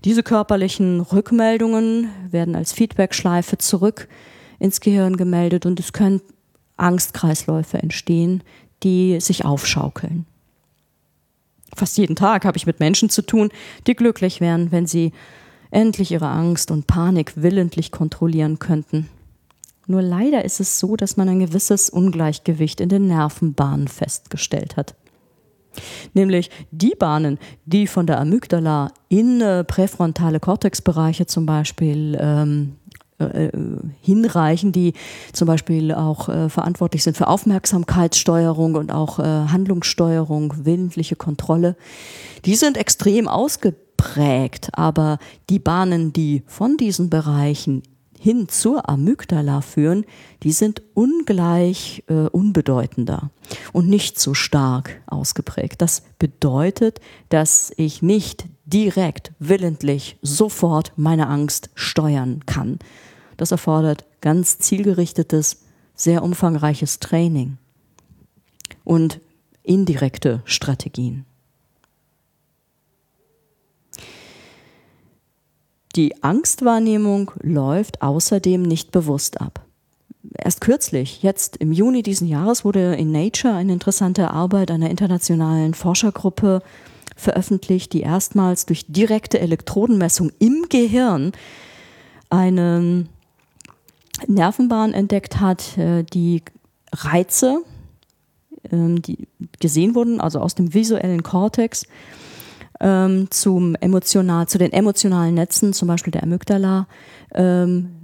Diese 0.06 0.22
körperlichen 0.22 1.00
Rückmeldungen 1.00 2.10
werden 2.30 2.54
als 2.54 2.72
Feedbackschleife 2.72 3.58
zurück 3.58 4.06
ins 4.60 4.78
Gehirn 4.78 5.16
gemeldet 5.16 5.66
und 5.66 5.80
es 5.80 5.92
können 5.92 6.20
Angstkreisläufe 6.76 7.78
entstehen, 7.78 8.44
die 8.84 9.20
sich 9.20 9.44
aufschaukeln. 9.44 10.24
Fast 11.74 11.98
jeden 11.98 12.14
Tag 12.14 12.44
habe 12.44 12.56
ich 12.56 12.66
mit 12.66 12.78
Menschen 12.78 13.10
zu 13.10 13.20
tun, 13.20 13.48
die 13.88 13.96
glücklich 13.96 14.40
wären, 14.40 14.70
wenn 14.70 14.86
sie 14.86 15.10
endlich 15.72 16.12
ihre 16.12 16.28
Angst 16.28 16.70
und 16.70 16.86
Panik 16.86 17.32
willentlich 17.34 17.90
kontrollieren 17.90 18.60
könnten. 18.60 19.08
Nur 19.88 20.02
leider 20.02 20.44
ist 20.44 20.60
es 20.60 20.78
so, 20.78 20.94
dass 20.94 21.16
man 21.16 21.28
ein 21.28 21.40
gewisses 21.40 21.90
Ungleichgewicht 21.90 22.80
in 22.80 22.90
den 22.90 23.08
Nervenbahnen 23.08 23.88
festgestellt 23.88 24.76
hat 24.76 24.94
nämlich 26.14 26.50
die 26.70 26.94
Bahnen, 26.98 27.38
die 27.64 27.86
von 27.86 28.06
der 28.06 28.20
Amygdala 28.20 28.92
in 29.08 29.40
äh, 29.40 29.64
präfrontale 29.64 30.40
Kortexbereiche 30.40 31.26
zum 31.26 31.46
Beispiel 31.46 32.16
ähm, 32.20 32.76
äh, 33.18 33.50
hinreichen, 34.02 34.72
die 34.72 34.92
zum 35.32 35.46
Beispiel 35.46 35.92
auch 35.92 36.28
äh, 36.28 36.50
verantwortlich 36.50 37.02
sind 37.02 37.16
für 37.16 37.28
Aufmerksamkeitssteuerung 37.28 38.74
und 38.74 38.92
auch 38.92 39.18
äh, 39.18 39.22
Handlungssteuerung, 39.22 40.52
willentliche 40.64 41.16
Kontrolle, 41.16 41.76
die 42.44 42.56
sind 42.56 42.76
extrem 42.76 43.26
ausgeprägt, 43.26 44.68
aber 44.72 45.18
die 45.48 45.58
Bahnen, 45.58 46.12
die 46.12 46.42
von 46.46 46.76
diesen 46.76 47.08
Bereichen 47.08 47.82
hin 48.18 48.48
zur 48.48 48.88
Amygdala 48.88 49.60
führen, 49.60 50.04
die 50.42 50.52
sind 50.52 50.82
ungleich 50.94 52.04
äh, 52.08 52.28
unbedeutender 52.28 53.30
und 53.72 53.88
nicht 53.88 54.18
so 54.18 54.34
stark 54.34 55.00
ausgeprägt. 55.06 55.82
Das 55.82 56.02
bedeutet, 56.18 57.00
dass 57.28 57.72
ich 57.76 58.02
nicht 58.02 58.46
direkt, 58.64 59.32
willentlich, 59.38 60.18
sofort 60.22 60.92
meine 60.96 61.28
Angst 61.28 61.70
steuern 61.74 62.44
kann. 62.46 62.78
Das 63.36 63.52
erfordert 63.52 64.04
ganz 64.20 64.58
zielgerichtetes, 64.58 65.62
sehr 65.94 66.22
umfangreiches 66.22 66.98
Training 66.98 67.58
und 68.84 69.20
indirekte 69.62 70.42
Strategien. 70.44 71.24
Die 75.96 76.22
Angstwahrnehmung 76.22 77.30
läuft 77.40 78.02
außerdem 78.02 78.62
nicht 78.62 78.92
bewusst 78.92 79.40
ab. 79.40 79.64
Erst 80.36 80.60
kürzlich, 80.60 81.22
jetzt 81.22 81.56
im 81.56 81.72
Juni 81.72 82.02
diesen 82.02 82.28
Jahres, 82.28 82.66
wurde 82.66 82.94
in 82.96 83.12
Nature 83.12 83.54
eine 83.54 83.72
interessante 83.72 84.30
Arbeit 84.30 84.70
einer 84.70 84.90
internationalen 84.90 85.72
Forschergruppe 85.72 86.62
veröffentlicht, 87.16 87.94
die 87.94 88.02
erstmals 88.02 88.66
durch 88.66 88.84
direkte 88.86 89.40
Elektrodenmessung 89.40 90.32
im 90.38 90.66
Gehirn 90.68 91.32
eine 92.28 93.06
Nervenbahn 94.26 94.92
entdeckt 94.92 95.40
hat, 95.40 95.78
äh, 95.78 96.02
die 96.02 96.42
Reize, 96.92 97.62
ähm, 98.70 99.00
die 99.00 99.28
gesehen 99.60 99.94
wurden, 99.94 100.20
also 100.20 100.40
aus 100.40 100.54
dem 100.54 100.74
visuellen 100.74 101.22
Kortex, 101.22 101.86
ähm, 102.80 103.30
zum 103.30 103.74
emotional, 103.76 104.48
zu 104.48 104.58
den 104.58 104.72
emotionalen 104.72 105.34
Netzen, 105.34 105.72
zum 105.72 105.88
Beispiel 105.88 106.10
der 106.10 106.22
Amygdala, 106.22 106.86
ähm, 107.34 107.96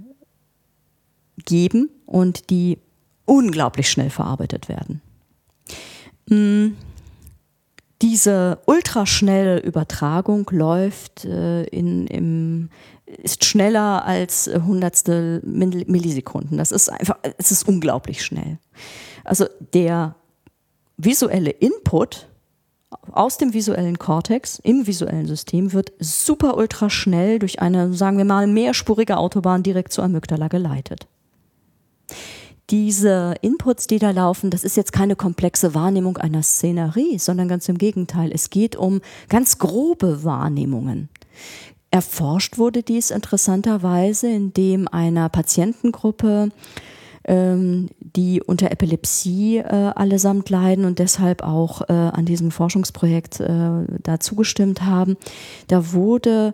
geben 1.45 1.89
und 2.05 2.49
die 2.49 2.79
unglaublich 3.25 3.89
schnell 3.89 4.09
verarbeitet 4.09 4.69
werden. 4.69 5.01
Mm, 6.27 6.75
diese 8.01 8.59
ultraschnelle 8.65 9.59
Übertragung 9.59 10.49
läuft 10.51 11.25
äh, 11.25 11.63
in, 11.63 12.07
im, 12.07 12.69
ist 13.05 13.45
schneller 13.45 14.05
als 14.05 14.47
Hundertstel 14.47 15.41
Millisekunden. 15.45 16.57
Das 16.57 16.71
ist 16.71 16.89
einfach, 16.89 17.17
es 17.37 17.51
ist 17.51 17.67
unglaublich 17.67 18.23
schnell. 18.23 18.59
Also 19.23 19.45
der 19.73 20.15
visuelle 20.97 21.51
Input 21.51 22.27
aus 23.11 23.37
dem 23.37 23.53
visuellen 23.53 23.99
Kortex 23.99 24.59
im 24.59 24.87
visuellen 24.87 25.25
System 25.25 25.73
wird 25.73 25.91
super 25.99 26.57
ultra 26.57 26.89
schnell 26.89 27.39
durch 27.39 27.61
eine, 27.61 27.93
sagen 27.93 28.17
wir 28.17 28.25
mal, 28.25 28.47
mehrspurige 28.47 29.17
Autobahn 29.17 29.63
direkt 29.63 29.93
zur 29.93 30.03
Amygdala 30.03 30.47
geleitet. 30.47 31.07
Diese 32.69 33.35
Inputs, 33.41 33.87
die 33.87 33.99
da 33.99 34.11
laufen, 34.11 34.49
das 34.49 34.63
ist 34.63 34.77
jetzt 34.77 34.93
keine 34.93 35.15
komplexe 35.15 35.75
Wahrnehmung 35.75 36.17
einer 36.17 36.43
Szenerie, 36.43 37.19
sondern 37.19 37.47
ganz 37.47 37.67
im 37.67 37.77
Gegenteil. 37.77 38.31
Es 38.33 38.49
geht 38.49 38.75
um 38.75 39.01
ganz 39.29 39.59
grobe 39.59 40.23
Wahrnehmungen. 40.23 41.09
Erforscht 41.91 42.57
wurde 42.57 42.81
dies 42.81 43.11
interessanterweise, 43.11 44.27
indem 44.27 44.87
einer 44.87 45.29
Patientengruppe 45.29 46.49
ähm, 47.25 47.89
die 47.99 48.41
unter 48.41 48.71
Epilepsie 48.71 49.57
äh, 49.57 49.63
allesamt 49.95 50.49
leiden 50.49 50.85
und 50.85 50.99
deshalb 50.99 51.43
auch 51.43 51.81
äh, 51.81 51.93
an 51.93 52.25
diesem 52.25 52.51
Forschungsprojekt 52.51 53.39
äh, 53.39 53.85
da 54.01 54.19
zugestimmt 54.19 54.83
haben. 54.83 55.17
Da 55.67 55.93
wurde 55.93 56.53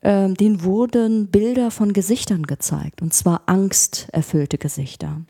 äh, 0.00 0.32
denen 0.32 0.62
wurden 0.62 1.28
Bilder 1.28 1.70
von 1.70 1.92
Gesichtern 1.92 2.44
gezeigt, 2.44 3.02
und 3.02 3.12
zwar 3.12 3.42
angsterfüllte 3.46 4.58
Gesichter. 4.58 5.20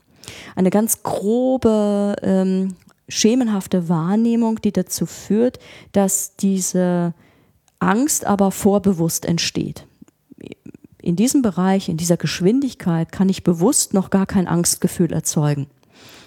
Eine 0.55 0.71
ganz 0.71 1.03
grobe, 1.03 2.17
ähm, 2.23 2.75
schemenhafte 3.09 3.89
Wahrnehmung, 3.89 4.61
die 4.61 4.73
dazu 4.73 5.07
führt, 5.07 5.59
dass 5.93 6.37
diese 6.37 7.15
Angst 7.79 8.27
aber 8.27 8.51
vorbewusst 8.51 9.25
entsteht 9.25 9.87
in 11.07 11.15
diesem 11.15 11.41
Bereich, 11.41 11.89
in 11.89 11.97
dieser 11.97 12.17
Geschwindigkeit 12.17 13.13
kann 13.13 13.29
ich 13.29 13.45
bewusst 13.45 13.95
noch 13.95 14.11
gar 14.11 14.27
kein 14.27 14.49
Angstgefühl 14.49 15.13
erzeugen, 15.13 15.69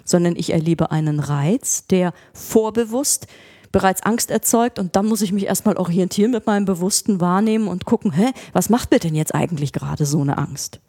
sondern 0.05 0.37
ich 0.37 0.53
erlebe 0.53 0.89
einen 0.89 1.19
Reiz, 1.19 1.85
der 1.87 2.13
vorbewusst 2.33 3.27
bereits 3.73 4.03
Angst 4.03 4.31
erzeugt 4.31 4.79
und 4.79 4.95
dann 4.95 5.05
muss 5.05 5.21
ich 5.21 5.33
mich 5.33 5.47
erstmal 5.47 5.75
orientieren 5.75 6.31
mit 6.31 6.47
meinem 6.47 6.63
bewussten 6.63 7.19
Wahrnehmen 7.19 7.67
und 7.67 7.83
gucken, 7.83 8.13
hä, 8.13 8.31
was 8.53 8.69
macht 8.69 8.91
mir 8.91 8.99
denn 8.99 9.15
jetzt 9.15 9.35
eigentlich 9.35 9.73
gerade 9.73 10.05
so 10.05 10.21
eine 10.21 10.37
Angst? 10.37 10.79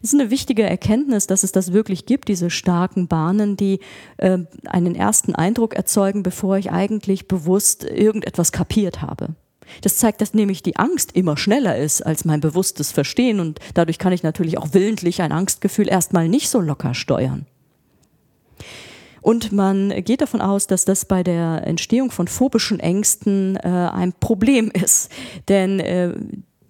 Es 0.00 0.12
ist 0.12 0.20
eine 0.20 0.30
wichtige 0.30 0.62
Erkenntnis, 0.62 1.26
dass 1.26 1.42
es 1.42 1.50
das 1.50 1.72
wirklich 1.72 2.06
gibt, 2.06 2.28
diese 2.28 2.50
starken 2.50 3.08
Bahnen, 3.08 3.56
die 3.56 3.80
äh, 4.18 4.38
einen 4.66 4.94
ersten 4.94 5.34
Eindruck 5.34 5.74
erzeugen, 5.74 6.22
bevor 6.22 6.56
ich 6.56 6.70
eigentlich 6.70 7.26
bewusst 7.26 7.82
irgendetwas 7.82 8.52
kapiert 8.52 9.02
habe. 9.02 9.34
Das 9.82 9.96
zeigt, 9.98 10.20
dass 10.20 10.34
nämlich 10.34 10.62
die 10.62 10.76
Angst 10.76 11.12
immer 11.12 11.36
schneller 11.36 11.76
ist 11.76 12.02
als 12.02 12.24
mein 12.24 12.40
bewusstes 12.40 12.92
Verstehen 12.92 13.40
und 13.40 13.60
dadurch 13.74 13.98
kann 13.98 14.12
ich 14.12 14.22
natürlich 14.22 14.58
auch 14.58 14.68
willentlich 14.72 15.22
ein 15.22 15.32
Angstgefühl 15.32 15.88
erstmal 15.88 16.28
nicht 16.28 16.48
so 16.48 16.60
locker 16.60 16.94
steuern. 16.94 17.46
Und 19.24 19.52
man 19.52 19.88
geht 20.04 20.20
davon 20.20 20.42
aus, 20.42 20.66
dass 20.66 20.84
das 20.84 21.06
bei 21.06 21.22
der 21.22 21.66
Entstehung 21.66 22.10
von 22.10 22.28
phobischen 22.28 22.78
Ängsten 22.78 23.56
äh, 23.56 23.68
ein 23.68 24.12
Problem 24.12 24.70
ist. 24.74 25.10
Denn 25.48 25.80
äh, 25.80 26.12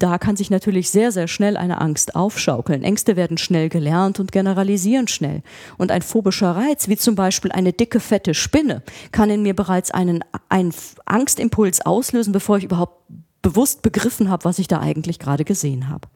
da 0.04 0.18
kann 0.18 0.36
sich 0.36 0.50
natürlich 0.50 0.90
sehr, 0.90 1.12
sehr 1.12 1.28
schnell 1.28 1.56
eine 1.56 1.80
Angst 1.80 2.14
aufschaukeln. 2.14 2.82
Ängste 2.82 3.16
werden 3.16 3.38
schnell 3.38 3.70
gelernt 3.70 4.20
und 4.20 4.32
generalisieren 4.32 5.08
schnell. 5.08 5.42
Und 5.78 5.90
ein 5.90 6.02
phobischer 6.02 6.54
Reiz, 6.54 6.88
wie 6.88 6.98
zum 6.98 7.14
Beispiel 7.14 7.50
eine 7.52 7.72
dicke, 7.72 8.00
fette 8.00 8.34
Spinne, 8.34 8.82
kann 9.12 9.30
in 9.30 9.40
mir 9.40 9.56
bereits 9.56 9.92
einen, 9.92 10.22
einen 10.50 10.74
Angstimpuls 11.06 11.80
auslösen, 11.86 12.34
bevor 12.34 12.58
ich 12.58 12.64
überhaupt 12.64 13.00
bewusst 13.40 13.80
begriffen 13.80 14.28
habe, 14.28 14.44
was 14.44 14.58
ich 14.58 14.68
da 14.68 14.80
eigentlich 14.80 15.18
gerade 15.18 15.46
gesehen 15.46 15.88
habe. 15.88 16.06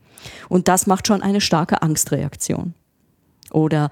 Und 0.50 0.68
das 0.68 0.86
macht 0.86 1.06
schon 1.06 1.22
eine 1.22 1.40
starke 1.40 1.80
Angstreaktion. 1.80 2.74
Oder 3.52 3.88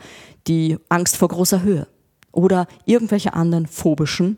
die 0.47 0.77
Angst 0.91 1.17
vor 1.17 1.29
großer 1.29 1.63
Höhe. 1.63 1.87
Oder 2.33 2.67
irgendwelche 2.85 3.33
anderen 3.33 3.67
phobischen 3.67 4.37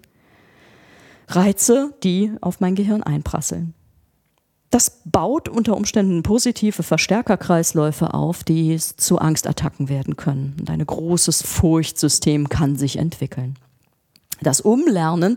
Reize, 1.26 1.94
die 2.04 2.30
auf 2.40 2.60
mein 2.60 2.76
Gehirn 2.76 3.02
einprasseln. 3.02 3.74
Das 4.70 5.00
baut 5.06 5.48
unter 5.48 5.76
Umständen 5.76 6.22
positive 6.22 6.82
Verstärkerkreisläufe 6.82 8.12
auf, 8.12 8.44
die 8.44 8.76
zu 8.76 9.18
Angstattacken 9.18 9.88
werden 9.88 10.16
können. 10.16 10.56
Und 10.60 10.68
ein 10.68 10.84
großes 10.84 11.42
Furchtsystem 11.42 12.48
kann 12.50 12.76
sich 12.76 12.96
entwickeln. 12.96 13.56
Das 14.42 14.60
Umlernen 14.60 15.36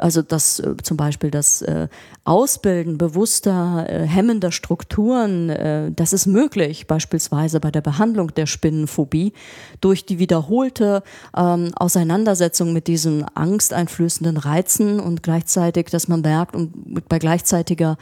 also 0.00 0.22
das 0.22 0.60
äh, 0.60 0.76
zum 0.82 0.96
Beispiel 0.96 1.30
das 1.30 1.62
äh, 1.62 1.88
Ausbilden 2.24 2.98
bewusster, 2.98 3.86
äh, 3.88 4.06
hemmender 4.06 4.52
Strukturen, 4.52 5.50
äh, 5.50 5.92
das 5.92 6.12
ist 6.12 6.26
möglich, 6.26 6.86
beispielsweise 6.86 7.60
bei 7.60 7.70
der 7.70 7.80
Behandlung 7.80 8.34
der 8.34 8.46
Spinnenphobie, 8.46 9.32
durch 9.80 10.06
die 10.06 10.18
wiederholte 10.18 11.02
ähm, 11.36 11.72
Auseinandersetzung 11.74 12.72
mit 12.72 12.86
diesen 12.86 13.24
angsteinflößenden 13.34 14.36
Reizen 14.36 15.00
und 15.00 15.22
gleichzeitig, 15.22 15.86
dass 15.86 16.08
man 16.08 16.22
merkt 16.22 16.54
und 16.54 17.08
bei 17.08 17.18
gleichzeitiger 17.18 17.96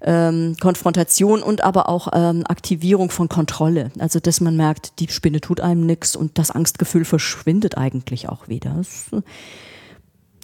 ähm, 0.00 0.56
Konfrontation 0.60 1.42
und 1.42 1.62
aber 1.62 1.88
auch 1.88 2.08
ähm, 2.12 2.44
Aktivierung 2.46 3.10
von 3.10 3.28
Kontrolle. 3.28 3.90
Also 3.98 4.20
dass 4.20 4.40
man 4.40 4.56
merkt, 4.56 5.00
die 5.00 5.08
Spinne 5.08 5.40
tut 5.40 5.60
einem 5.60 5.86
nichts 5.86 6.16
und 6.16 6.38
das 6.38 6.50
Angstgefühl 6.50 7.04
verschwindet 7.04 7.78
eigentlich 7.78 8.28
auch 8.28 8.48
wieder. 8.48 8.74
Das, 8.76 9.06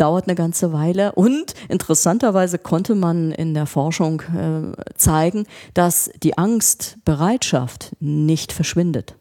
dauert 0.01 0.27
eine 0.27 0.35
ganze 0.35 0.73
Weile. 0.73 1.13
Und 1.13 1.55
interessanterweise 1.69 2.59
konnte 2.59 2.95
man 2.95 3.33
in 3.33 3.55
der 3.55 3.67
Forschung 3.67 4.23
äh, 4.23 4.95
zeigen, 4.95 5.47
dass 5.75 6.11
die 6.23 6.39
Angstbereitschaft 6.39 7.95
nicht 8.01 8.53
verschwindet. 8.53 9.15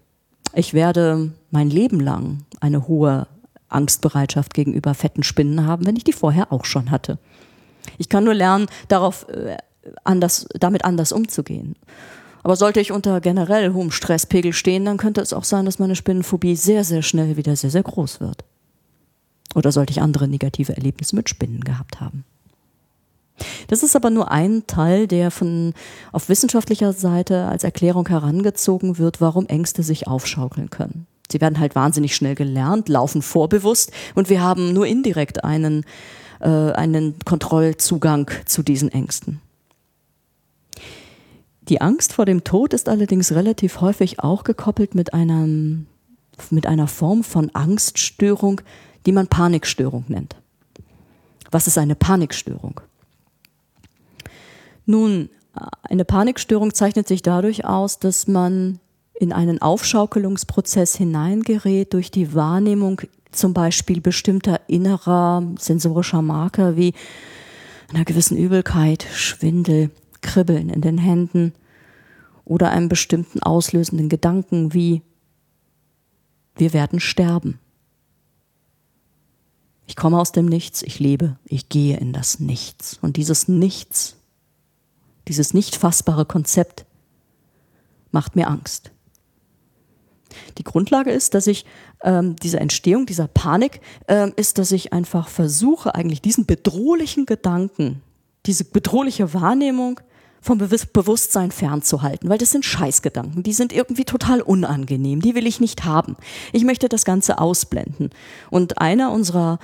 Ich 0.54 0.74
werde 0.74 1.32
mein 1.52 1.70
Leben 1.70 2.00
lang 2.00 2.46
eine 2.60 2.88
hohe 2.88 3.28
Angstbereitschaft 3.68 4.54
gegenüber 4.54 4.94
fetten 4.94 5.24
Spinnen 5.24 5.66
haben, 5.66 5.86
wenn 5.86 5.96
ich 5.96 6.04
die 6.04 6.14
vorher 6.14 6.52
auch 6.52 6.66
schon 6.66 6.90
hatte. 6.90 7.20
Ich 7.98 8.10
kann 8.10 8.24
nur 8.24 8.34
lernen, 8.34 8.68
darauf 8.88 9.28
äh, 9.30 9.58
anders, 10.04 10.48
damit 10.60 10.86
anders 10.86 11.12
umzugehen. 11.12 11.76
Aber 12.42 12.56
sollte 12.56 12.80
ich 12.80 12.92
unter 12.92 13.20
generell 13.22 13.74
hohem 13.74 13.92
Stresspegel 13.92 14.54
stehen, 14.54 14.86
dann 14.86 14.98
könnte 14.98 15.22
es 15.22 15.34
auch 15.34 15.44
sein, 15.44 15.66
dass 15.66 15.80
meine 15.80 15.96
Spinnenphobie 15.96 16.56
sehr, 16.56 16.84
sehr 16.84 17.02
schnell 17.02 17.38
wieder 17.38 17.56
sehr, 17.56 17.70
sehr 17.70 17.84
groß 17.84 18.22
wird. 18.22 18.44
Oder 19.56 19.72
sollte 19.72 19.92
ich 19.92 20.02
andere 20.02 20.28
negative 20.28 20.76
Erlebnisse 20.76 21.16
mit 21.16 21.30
Spinnen 21.30 21.62
gehabt 21.62 22.00
haben? 22.00 22.24
Das 23.68 23.84
ist 23.84 23.96
aber 23.96 24.10
nur 24.10 24.32
ein 24.32 24.64
Teil, 24.68 25.08
der 25.08 25.32
von 25.32 25.74
auf 26.12 26.30
wissenschaftlicher 26.30 26.94
Seite 26.94 27.46
als 27.48 27.64
Erklärung 27.64 28.08
herangezogen 28.08 28.98
wird, 28.98 29.22
warum 29.22 29.48
Ängste 29.48 29.84
sich 29.84 30.08
aufschaukeln 30.08 30.70
können. 30.70 31.08
Sie 31.32 31.42
werden 31.42 31.60
halt 31.60 31.76
wahnsinnig 31.76 32.16
schnell 32.16 32.36
gelernt, 32.36 32.90
laufen 32.90 33.22
vorbewusst 33.22 33.92
und 34.16 34.30
wir 34.30 34.42
haben 34.42 34.74
nur 34.74 34.88
indirekt 34.88 35.44
einen, 35.44 35.86
äh, 36.40 36.48
einen 36.48 37.16
Kontrollzugang 37.24 38.30
zu 38.46 38.64
diesen 38.64 38.92
Ängsten. 38.92 39.40
Die 41.70 41.82
Angst 41.82 42.14
vor 42.14 42.26
dem 42.26 42.44
Tod 42.44 42.74
ist 42.74 42.90
allerdings 42.90 43.32
relativ 43.32 43.80
häufig 43.80 44.20
auch 44.20 44.44
gekoppelt 44.44 44.96
mit, 44.96 45.14
einem, 45.14 45.86
mit 46.50 46.66
einer 46.66 46.88
Form 46.88 47.24
von 47.24 47.52
Angststörung, 47.54 48.62
die 49.06 49.12
man 49.12 49.28
Panikstörung 49.28 50.06
nennt. 50.08 50.36
Was 51.52 51.68
ist 51.68 51.78
eine 51.78 51.96
Panikstörung? 51.96 52.82
Nun, 54.86 55.30
eine 55.84 56.06
Panikstörung 56.06 56.74
zeichnet 56.74 57.08
sich 57.08 57.22
dadurch 57.22 57.66
aus, 57.66 58.00
dass 58.00 58.28
man 58.28 58.80
in 59.14 59.34
einen 59.34 59.62
Aufschaukelungsprozess 59.62 60.96
hineingerät 60.96 61.94
durch 61.94 62.12
die 62.12 62.34
Wahrnehmung 62.34 63.02
zum 63.32 63.54
Beispiel 63.54 64.02
bestimmter 64.02 64.62
innerer 64.68 65.44
sensorischer 65.60 66.22
Marker 66.22 66.78
wie 66.78 66.94
einer 67.94 68.06
gewissen 68.06 68.38
Übelkeit, 68.38 69.06
Schwindel, 69.14 69.92
Kribbeln 70.22 70.70
in 70.70 70.82
den 70.82 70.98
Händen 70.98 71.54
oder 72.46 72.72
einem 72.72 72.90
bestimmten 72.90 73.42
auslösenden 73.44 74.10
Gedanken 74.10 74.74
wie 74.74 75.02
wir 76.56 76.74
werden 76.74 77.00
sterben. 77.00 77.60
Ich 79.90 79.96
komme 79.96 80.20
aus 80.20 80.32
dem 80.32 80.46
Nichts, 80.46 80.84
ich 80.84 81.00
lebe, 81.00 81.38
ich 81.46 81.68
gehe 81.68 81.98
in 81.98 82.14
das 82.14 82.40
Nichts. 82.40 83.00
Und 83.02 83.18
dieses 83.18 83.48
Nichts, 83.48 84.18
dieses 85.28 85.56
nicht 85.56 85.76
fassbare 85.76 86.26
Konzept 86.26 86.86
macht 88.12 88.36
mir 88.36 88.50
Angst. 88.50 88.92
Die 90.60 90.64
Grundlage 90.64 91.10
ist, 91.10 91.34
dass 91.34 91.48
ich 91.48 91.66
ähm, 92.04 92.36
diese 92.36 92.60
Entstehung 92.60 93.08
dieser 93.08 93.28
Panik 93.28 93.82
ähm, 94.08 94.32
ist, 94.36 94.60
dass 94.60 94.72
ich 94.72 94.94
einfach 94.94 95.28
versuche, 95.28 95.96
eigentlich 95.96 96.22
diesen 96.22 96.46
bedrohlichen 96.46 97.26
Gedanken, 97.26 98.04
diese 98.46 98.66
bedrohliche 98.66 99.34
Wahrnehmung 99.34 100.00
vom 100.42 100.58
Bewusstsein 100.58 101.52
fernzuhalten, 101.52 102.30
weil 102.30 102.38
das 102.38 102.52
sind 102.52 102.66
Scheißgedanken, 102.66 103.44
die 103.44 103.54
sind 103.54 103.74
irgendwie 103.74 104.06
total 104.06 104.42
unangenehm, 104.42 105.22
die 105.22 105.36
will 105.36 105.48
ich 105.48 105.60
nicht 105.60 105.86
haben. 105.86 106.16
Ich 106.54 106.64
möchte 106.64 106.90
das 106.90 107.06
Ganze 107.06 107.40
ausblenden. 107.40 108.10
Und 108.50 108.80
einer 108.80 109.12
unserer 109.12 109.60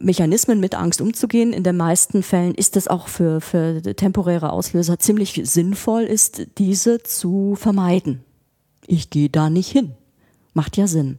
Mechanismen 0.00 0.60
mit 0.60 0.74
Angst 0.74 1.00
umzugehen, 1.00 1.52
in 1.52 1.64
den 1.64 1.76
meisten 1.76 2.22
Fällen 2.22 2.54
ist 2.54 2.76
es 2.76 2.88
auch 2.88 3.08
für, 3.08 3.40
für 3.40 3.82
temporäre 3.82 4.52
Auslöser 4.52 4.98
ziemlich 4.98 5.40
sinnvoll, 5.44 6.02
ist 6.02 6.46
diese 6.58 7.02
zu 7.02 7.56
vermeiden. 7.56 8.24
Ich 8.86 9.10
gehe 9.10 9.28
da 9.28 9.50
nicht 9.50 9.70
hin. 9.70 9.92
Macht 10.54 10.76
ja 10.76 10.86
Sinn. 10.86 11.18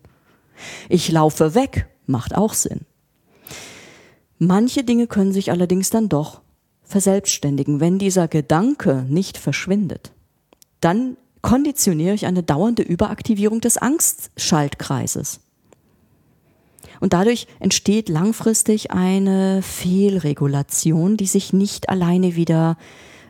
Ich 0.87 1.11
laufe 1.11 1.53
weg. 1.55 1.87
Macht 2.07 2.35
auch 2.35 2.53
Sinn. 2.53 2.81
Manche 4.39 4.83
Dinge 4.83 5.05
können 5.05 5.33
sich 5.33 5.51
allerdings 5.51 5.89
dann 5.89 6.09
doch 6.09 6.41
verselbstständigen, 6.89 7.79
wenn 7.79 7.99
dieser 7.99 8.27
Gedanke 8.27 9.05
nicht 9.07 9.37
verschwindet. 9.37 10.11
Dann 10.81 11.17
konditioniere 11.41 12.15
ich 12.15 12.25
eine 12.25 12.43
dauernde 12.43 12.81
Überaktivierung 12.81 13.61
des 13.61 13.77
Angstschaltkreises. 13.77 15.39
Und 16.99 17.13
dadurch 17.13 17.47
entsteht 17.59 18.09
langfristig 18.09 18.91
eine 18.91 19.61
Fehlregulation, 19.61 21.15
die 21.15 21.27
sich 21.27 21.53
nicht 21.53 21.87
alleine 21.87 22.35
wieder, 22.35 22.77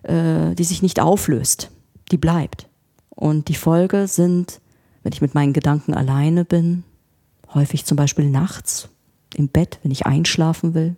äh, 0.04 0.56
die 0.56 0.64
sich 0.64 0.82
nicht 0.82 1.00
auflöst, 1.00 1.70
die 2.12 2.18
bleibt. 2.18 2.68
Und 3.10 3.50
die 3.50 3.56
Folge 3.56 4.08
sind, 4.08 4.62
wenn 5.04 5.12
ich 5.12 5.22
mit 5.22 5.36
meinen 5.36 5.54
Gedanken 5.54 5.94
alleine 5.94 6.46
bin, 6.46 6.84
häufig 7.54 7.86
zum 7.86 7.98
Beispiel 7.98 8.30
nachts 8.30 8.90
im 9.36 9.50
Bett, 9.50 9.80
wenn 9.84 9.92
ich 9.92 10.06
einschlafen 10.06 10.74
will, 10.74 10.96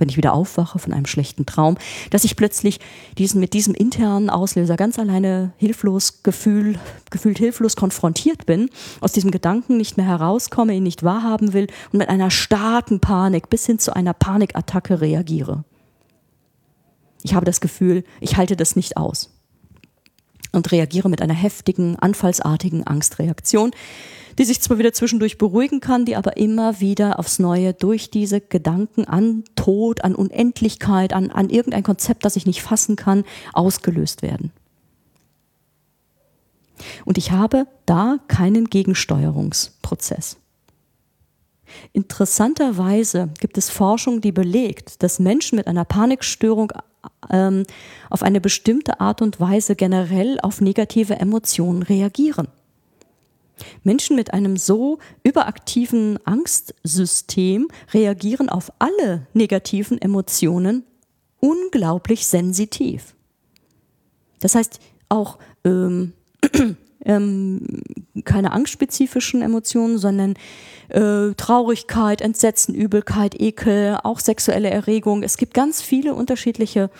wenn 0.00 0.08
ich 0.08 0.16
wieder 0.16 0.32
aufwache 0.32 0.78
von 0.78 0.92
einem 0.92 1.06
schlechten 1.06 1.46
Traum, 1.46 1.76
dass 2.10 2.24
ich 2.24 2.36
plötzlich 2.36 2.80
diesen, 3.18 3.40
mit 3.40 3.52
diesem 3.52 3.74
internen 3.74 4.30
Auslöser 4.30 4.76
ganz 4.76 4.98
alleine 4.98 5.52
hilflos, 5.56 6.22
gefühl, 6.22 6.78
gefühlt 7.10 7.38
hilflos 7.38 7.76
konfrontiert 7.76 8.46
bin, 8.46 8.70
aus 9.00 9.12
diesem 9.12 9.30
Gedanken 9.30 9.76
nicht 9.76 9.96
mehr 9.96 10.06
herauskomme, 10.06 10.74
ihn 10.74 10.82
nicht 10.82 11.02
wahrhaben 11.02 11.52
will 11.52 11.66
und 11.92 11.98
mit 11.98 12.08
einer 12.08 12.30
starken 12.30 13.00
Panik 13.00 13.50
bis 13.50 13.66
hin 13.66 13.78
zu 13.78 13.94
einer 13.94 14.14
Panikattacke 14.14 15.00
reagiere. 15.00 15.64
Ich 17.22 17.34
habe 17.34 17.44
das 17.44 17.60
Gefühl, 17.60 18.04
ich 18.20 18.36
halte 18.36 18.56
das 18.56 18.76
nicht 18.76 18.96
aus 18.96 19.30
und 20.52 20.70
reagiere 20.72 21.08
mit 21.08 21.22
einer 21.22 21.34
heftigen, 21.34 21.96
anfallsartigen 21.96 22.86
Angstreaktion, 22.86 23.70
die 24.38 24.44
sich 24.44 24.60
zwar 24.60 24.78
wieder 24.78 24.92
zwischendurch 24.92 25.38
beruhigen 25.38 25.80
kann, 25.80 26.04
die 26.04 26.16
aber 26.16 26.36
immer 26.36 26.80
wieder 26.80 27.18
aufs 27.18 27.38
Neue 27.38 27.74
durch 27.74 28.10
diese 28.10 28.40
Gedanken 28.40 29.04
an 29.04 29.44
Tod, 29.54 30.02
an 30.02 30.14
Unendlichkeit, 30.14 31.12
an, 31.12 31.30
an 31.30 31.50
irgendein 31.50 31.82
Konzept, 31.82 32.24
das 32.24 32.36
ich 32.36 32.46
nicht 32.46 32.62
fassen 32.62 32.96
kann, 32.96 33.24
ausgelöst 33.52 34.22
werden. 34.22 34.52
Und 37.04 37.18
ich 37.18 37.32
habe 37.32 37.66
da 37.86 38.18
keinen 38.28 38.66
Gegensteuerungsprozess. 38.66 40.38
Interessanterweise 41.92 43.28
gibt 43.40 43.58
es 43.58 43.70
Forschung, 43.70 44.20
die 44.20 44.32
belegt, 44.32 45.02
dass 45.02 45.18
Menschen 45.18 45.56
mit 45.56 45.66
einer 45.66 45.84
Panikstörung 45.84 46.72
ähm, 47.30 47.64
auf 48.08 48.22
eine 48.22 48.40
bestimmte 48.40 49.00
Art 49.00 49.22
und 49.22 49.40
Weise 49.40 49.76
generell 49.76 50.38
auf 50.40 50.60
negative 50.60 51.14
Emotionen 51.16 51.82
reagieren. 51.82 52.48
Menschen 53.82 54.16
mit 54.16 54.32
einem 54.32 54.56
so 54.56 54.98
überaktiven 55.22 56.18
Angstsystem 56.24 57.68
reagieren 57.92 58.48
auf 58.48 58.72
alle 58.78 59.26
negativen 59.34 60.00
Emotionen 60.00 60.84
unglaublich 61.40 62.26
sensitiv. 62.26 63.14
Das 64.40 64.54
heißt, 64.54 64.80
auch 65.08 65.38
ähm, 65.64 66.12
ähm, 67.10 67.82
keine 68.24 68.52
angstspezifischen 68.52 69.42
Emotionen, 69.42 69.98
sondern 69.98 70.34
äh, 70.88 71.34
Traurigkeit, 71.36 72.20
Entsetzen, 72.20 72.74
Übelkeit, 72.74 73.40
Ekel, 73.40 73.98
auch 74.04 74.20
sexuelle 74.20 74.70
Erregung. 74.70 75.22
Es 75.22 75.36
gibt 75.36 75.52
ganz 75.54 75.82
viele 75.82 76.14
unterschiedliche 76.14 76.90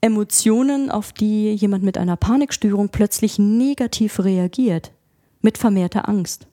Emotionen, 0.00 0.90
auf 0.90 1.12
die 1.12 1.52
jemand 1.52 1.84
mit 1.84 1.96
einer 1.96 2.16
Panikstörung 2.16 2.88
plötzlich 2.88 3.38
negativ 3.38 4.18
reagiert, 4.20 4.92
mit 5.40 5.56
vermehrter 5.56 6.08
Angst. 6.08 6.46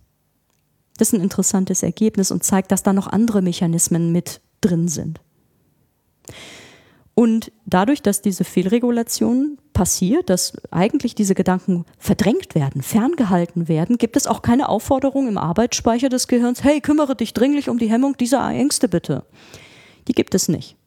Das 0.98 1.10
ist 1.10 1.14
ein 1.16 1.22
interessantes 1.22 1.82
Ergebnis 1.82 2.32
und 2.32 2.44
zeigt, 2.44 2.72
dass 2.72 2.84
da 2.84 2.94
noch 2.94 3.08
andere 3.08 3.42
Mechanismen 3.42 4.12
mit 4.12 4.42
drin 4.62 4.88
sind. 4.88 5.20
Und 7.14 7.52
dadurch, 7.66 8.02
dass 8.02 8.22
diese 8.22 8.44
Fehlregulation 8.44 9.58
passiert, 9.74 10.30
dass 10.30 10.54
eigentlich 10.72 11.14
diese 11.14 11.36
Gedanken 11.36 11.86
verdrängt 11.98 12.56
werden, 12.56 12.82
ferngehalten 12.82 13.68
werden, 13.68 13.98
gibt 13.98 14.16
es 14.16 14.28
auch 14.28 14.42
keine 14.42 14.70
Aufforderung 14.70 15.28
im 15.28 15.38
Arbeitsspeicher 15.38 16.10
des 16.10 16.28
Gehirns, 16.28 16.64
hey, 16.64 16.80
kümmere 16.80 17.16
dich 17.16 17.34
dringlich 17.34 17.70
um 17.70 17.78
die 17.78 17.90
Hemmung 17.90 18.16
dieser 18.16 18.48
Ängste 18.50 18.88
bitte. 18.88 19.26
Die 20.08 20.14
gibt 20.14 20.34
es 20.36 20.48
nicht. 20.48 20.78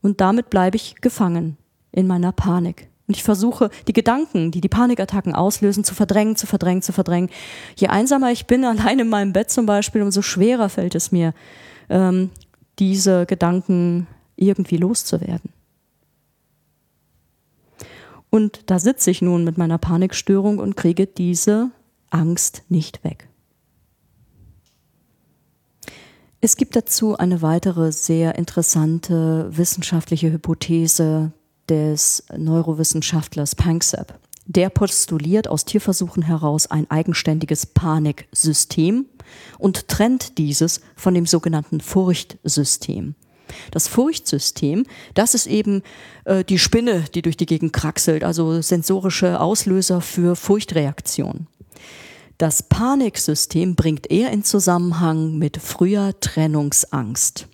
Und 0.00 0.20
damit 0.20 0.48
bleibe 0.48 0.76
ich 0.76 0.96
gefangen 1.00 1.56
in 1.92 2.06
meiner 2.06 2.32
Panik. 2.32 2.88
Und 3.06 3.16
ich 3.16 3.24
versuche, 3.24 3.70
die 3.88 3.92
Gedanken, 3.92 4.52
die 4.52 4.60
die 4.60 4.68
Panikattacken 4.68 5.34
auslösen, 5.34 5.82
zu 5.82 5.96
verdrängen, 5.96 6.36
zu 6.36 6.46
verdrängen, 6.46 6.80
zu 6.80 6.92
verdrängen. 6.92 7.28
Je 7.74 7.88
einsamer 7.88 8.30
ich 8.30 8.46
bin, 8.46 8.64
allein 8.66 9.00
in 9.00 9.08
meinem 9.08 9.32
Bett 9.32 9.50
zum 9.50 9.66
Beispiel, 9.66 10.02
umso 10.02 10.22
schwerer 10.22 10.68
fällt 10.68 10.94
es 10.94 11.10
mir, 11.10 11.34
ähm, 11.88 12.30
diese 12.78 13.26
Gedanken 13.26 14.06
irgendwie 14.40 14.76
loszuwerden. 14.76 15.52
Und 18.30 18.70
da 18.70 18.78
sitze 18.78 19.10
ich 19.10 19.22
nun 19.22 19.44
mit 19.44 19.58
meiner 19.58 19.78
Panikstörung 19.78 20.58
und 20.58 20.76
kriege 20.76 21.06
diese 21.06 21.70
Angst 22.10 22.62
nicht 22.68 23.02
weg. 23.04 23.28
Es 26.40 26.56
gibt 26.56 26.74
dazu 26.74 27.18
eine 27.18 27.42
weitere 27.42 27.92
sehr 27.92 28.36
interessante 28.36 29.48
wissenschaftliche 29.50 30.32
Hypothese 30.32 31.32
des 31.68 32.24
Neurowissenschaftlers 32.34 33.54
Panksepp. 33.56 34.18
Der 34.46 34.70
postuliert 34.70 35.48
aus 35.48 35.64
Tierversuchen 35.64 36.22
heraus 36.22 36.66
ein 36.66 36.90
eigenständiges 36.90 37.66
Paniksystem 37.66 39.06
und 39.58 39.86
trennt 39.86 40.38
dieses 40.38 40.80
von 40.96 41.14
dem 41.14 41.26
sogenannten 41.26 41.80
Furchtsystem. 41.80 43.14
Das 43.70 43.88
Furchtsystem, 43.88 44.84
das 45.14 45.34
ist 45.34 45.46
eben 45.46 45.82
äh, 46.24 46.44
die 46.44 46.58
Spinne, 46.58 47.04
die 47.14 47.22
durch 47.22 47.36
die 47.36 47.46
Gegend 47.46 47.72
kraxelt, 47.72 48.24
also 48.24 48.60
sensorische 48.62 49.40
Auslöser 49.40 50.00
für 50.00 50.36
Furchtreaktionen. 50.36 51.46
Das 52.38 52.62
Paniksystem 52.62 53.76
bringt 53.76 54.10
er 54.10 54.30
in 54.30 54.44
Zusammenhang 54.44 55.36
mit 55.36 55.58
früher 55.58 56.18
Trennungsangst. 56.20 57.48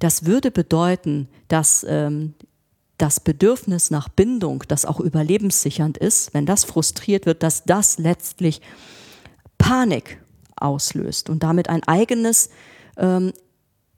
Das 0.00 0.26
würde 0.26 0.50
bedeuten, 0.50 1.28
dass 1.48 1.86
ähm, 1.88 2.34
das 2.98 3.20
Bedürfnis 3.20 3.90
nach 3.90 4.08
Bindung, 4.08 4.64
das 4.68 4.86
auch 4.86 5.00
überlebenssichernd 5.00 5.98
ist, 5.98 6.34
wenn 6.34 6.46
das 6.46 6.64
frustriert 6.64 7.26
wird, 7.26 7.42
dass 7.42 7.64
das 7.64 7.98
letztlich 7.98 8.60
Panik 9.58 10.20
auslöst 10.56 11.30
und 11.30 11.42
damit 11.42 11.68
ein 11.68 11.82
eigenes 11.84 12.50
ähm, 12.96 13.32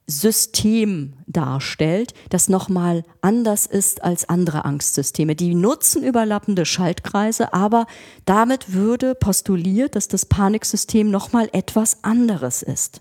System 0.06 1.14
darstellt, 1.26 2.14
das 2.30 2.48
nochmal 2.48 3.02
anders 3.22 3.66
ist 3.66 4.04
als 4.04 4.28
andere 4.28 4.64
Angstsysteme. 4.64 5.34
Die 5.34 5.54
nutzen 5.54 6.04
überlappende 6.04 6.64
Schaltkreise, 6.64 7.52
aber 7.52 7.86
damit 8.24 8.72
würde 8.72 9.16
postuliert, 9.16 9.96
dass 9.96 10.06
das 10.06 10.24
Paniksystem 10.24 11.10
nochmal 11.10 11.48
etwas 11.52 12.04
anderes 12.04 12.62
ist 12.62 13.00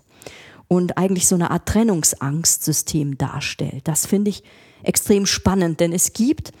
und 0.68 0.98
eigentlich 0.98 1.28
so 1.28 1.36
eine 1.36 1.52
Art 1.52 1.66
Trennungsangstsystem 1.66 3.18
darstellt. 3.18 3.86
Das 3.86 4.06
finde 4.06 4.30
ich 4.30 4.42
extrem 4.82 5.26
spannend, 5.26 5.78
denn 5.78 5.92
es 5.92 6.12
gibt 6.12 6.52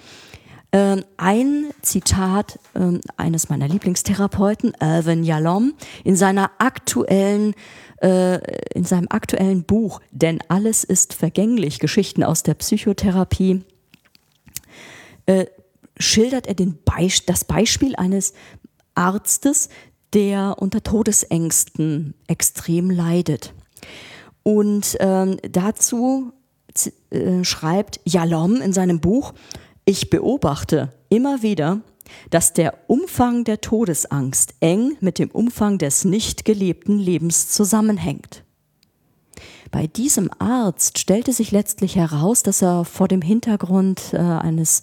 ein 0.72 1.70
Zitat 1.82 2.58
äh, 2.74 2.98
eines 3.16 3.48
meiner 3.48 3.68
Lieblingstherapeuten, 3.68 4.72
Irvin 4.80 5.24
Yalom, 5.24 5.74
in 6.04 6.16
seiner 6.16 6.50
aktuellen 6.58 7.54
äh, 8.02 8.38
in 8.74 8.84
seinem 8.84 9.06
aktuellen 9.08 9.64
Buch 9.64 10.00
Denn 10.10 10.40
alles 10.48 10.84
ist 10.84 11.14
vergänglich, 11.14 11.78
Geschichten 11.78 12.22
aus 12.22 12.42
der 12.42 12.54
Psychotherapie, 12.54 13.64
äh, 15.26 15.46
schildert 15.98 16.46
er 16.46 16.54
den 16.54 16.78
Beis 16.84 17.24
das 17.24 17.44
Beispiel 17.44 17.96
eines 17.96 18.34
Arztes, 18.94 19.68
der 20.12 20.56
unter 20.58 20.82
Todesängsten 20.82 22.14
extrem 22.26 22.90
leidet. 22.90 23.54
Und 24.42 24.96
ähm, 25.00 25.38
dazu 25.50 26.32
äh, 27.10 27.42
schreibt 27.44 28.00
Jalom 28.04 28.60
in 28.60 28.72
seinem 28.72 29.00
Buch, 29.00 29.32
ich 29.86 30.10
beobachte 30.10 30.92
immer 31.08 31.42
wieder, 31.42 31.80
dass 32.30 32.52
der 32.52 32.74
Umfang 32.88 33.44
der 33.44 33.60
Todesangst 33.60 34.54
eng 34.60 34.96
mit 35.00 35.18
dem 35.18 35.30
Umfang 35.30 35.78
des 35.78 36.04
nicht 36.04 36.44
gelebten 36.44 36.98
Lebens 36.98 37.48
zusammenhängt. 37.48 38.44
Bei 39.70 39.86
diesem 39.86 40.30
Arzt 40.38 40.98
stellte 40.98 41.32
sich 41.32 41.50
letztlich 41.50 41.96
heraus, 41.96 42.42
dass 42.42 42.62
er 42.62 42.84
vor 42.84 43.08
dem 43.08 43.22
Hintergrund 43.22 44.12
äh, 44.12 44.18
eines 44.18 44.82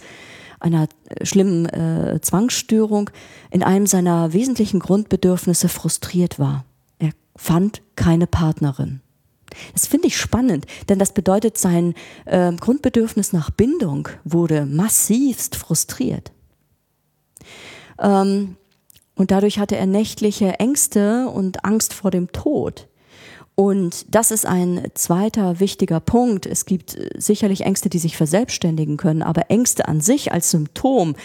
einer 0.60 0.88
schlimmen 1.22 1.66
äh, 1.66 2.20
Zwangsstörung 2.22 3.10
in 3.52 3.64
einem 3.64 3.86
seiner 3.86 4.34
wesentlichen 4.34 4.80
Grundbedürfnisse 4.80 5.68
frustriert 5.68 6.40
war. 6.40 6.66
Er 7.00 7.12
fand 7.36 7.82
keine 7.96 8.28
Partnerin. 8.28 9.03
Das 9.74 9.88
finde 9.88 10.08
ich 10.08 10.18
spannend, 10.18 10.66
denn 10.90 11.00
das 11.00 11.14
bedeutet, 11.14 11.58
sein 11.58 11.94
äh, 12.26 12.52
Grundbedürfnis 12.54 13.34
nach 13.34 13.50
Bindung 13.50 14.10
wurde 14.24 14.66
massivst 14.66 15.56
frustriert. 15.56 16.32
Ähm, 18.00 18.56
und 19.16 19.32
dadurch 19.32 19.60
hatte 19.60 19.78
er 19.78 19.86
nächtliche 19.86 20.60
Ängste 20.60 21.28
und 21.28 21.66
Angst 21.66 21.94
vor 21.94 22.12
dem 22.12 22.32
Tod. 22.32 22.88
Und 23.56 24.14
das 24.14 24.32
ist 24.32 24.48
ein 24.48 24.88
zweiter 24.96 25.60
wichtiger 25.60 26.00
Punkt. 26.00 26.48
Es 26.48 26.66
gibt 26.66 26.96
äh, 26.96 27.10
sicherlich 27.18 27.62
Ängste, 27.62 27.90
die 27.90 28.00
sich 28.00 28.18
verselbstständigen 28.18 28.98
können, 28.98 29.22
aber 29.22 29.52
Ängste 29.52 29.88
an 29.88 30.02
sich 30.02 30.32
als 30.32 30.50
Symptom 30.50 31.16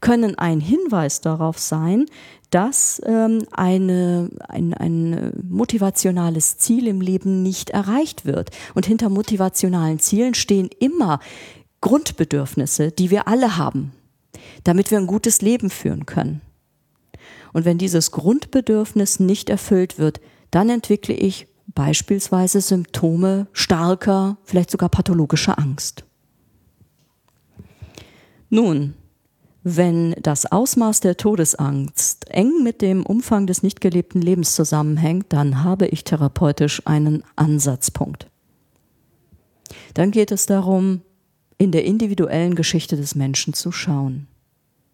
können 0.00 0.36
ein 0.36 0.60
Hinweis 0.60 1.20
darauf 1.20 1.58
sein, 1.58 2.06
dass 2.50 3.02
ähm, 3.04 3.44
eine, 3.50 4.30
ein, 4.48 4.72
ein 4.74 5.32
motivationales 5.48 6.58
Ziel 6.58 6.86
im 6.86 7.00
Leben 7.00 7.42
nicht 7.42 7.70
erreicht 7.70 8.24
wird. 8.24 8.50
Und 8.74 8.86
hinter 8.86 9.08
motivationalen 9.08 9.98
Zielen 9.98 10.34
stehen 10.34 10.70
immer 10.78 11.20
Grundbedürfnisse, 11.80 12.92
die 12.92 13.10
wir 13.10 13.28
alle 13.28 13.56
haben, 13.56 13.92
damit 14.64 14.90
wir 14.90 14.98
ein 14.98 15.06
gutes 15.06 15.42
Leben 15.42 15.70
führen 15.70 16.06
können. 16.06 16.40
Und 17.52 17.64
wenn 17.64 17.78
dieses 17.78 18.10
Grundbedürfnis 18.10 19.18
nicht 19.20 19.50
erfüllt 19.50 19.98
wird, 19.98 20.20
dann 20.50 20.68
entwickle 20.68 21.14
ich 21.14 21.48
beispielsweise 21.74 22.60
Symptome 22.60 23.46
starker, 23.52 24.38
vielleicht 24.44 24.70
sogar 24.70 24.88
pathologischer 24.88 25.58
Angst. 25.58 26.04
Nun, 28.48 28.94
wenn 29.68 30.12
das 30.22 30.46
Ausmaß 30.46 31.00
der 31.00 31.16
Todesangst 31.16 32.30
eng 32.30 32.62
mit 32.62 32.82
dem 32.82 33.04
Umfang 33.04 33.48
des 33.48 33.64
nicht 33.64 33.80
gelebten 33.80 34.22
Lebens 34.22 34.54
zusammenhängt, 34.54 35.26
dann 35.30 35.64
habe 35.64 35.88
ich 35.88 36.04
therapeutisch 36.04 36.82
einen 36.84 37.24
Ansatzpunkt. 37.34 38.28
Dann 39.94 40.12
geht 40.12 40.30
es 40.30 40.46
darum, 40.46 41.00
in 41.58 41.72
der 41.72 41.84
individuellen 41.84 42.54
Geschichte 42.54 42.96
des 42.96 43.16
Menschen 43.16 43.54
zu 43.54 43.72
schauen. 43.72 44.28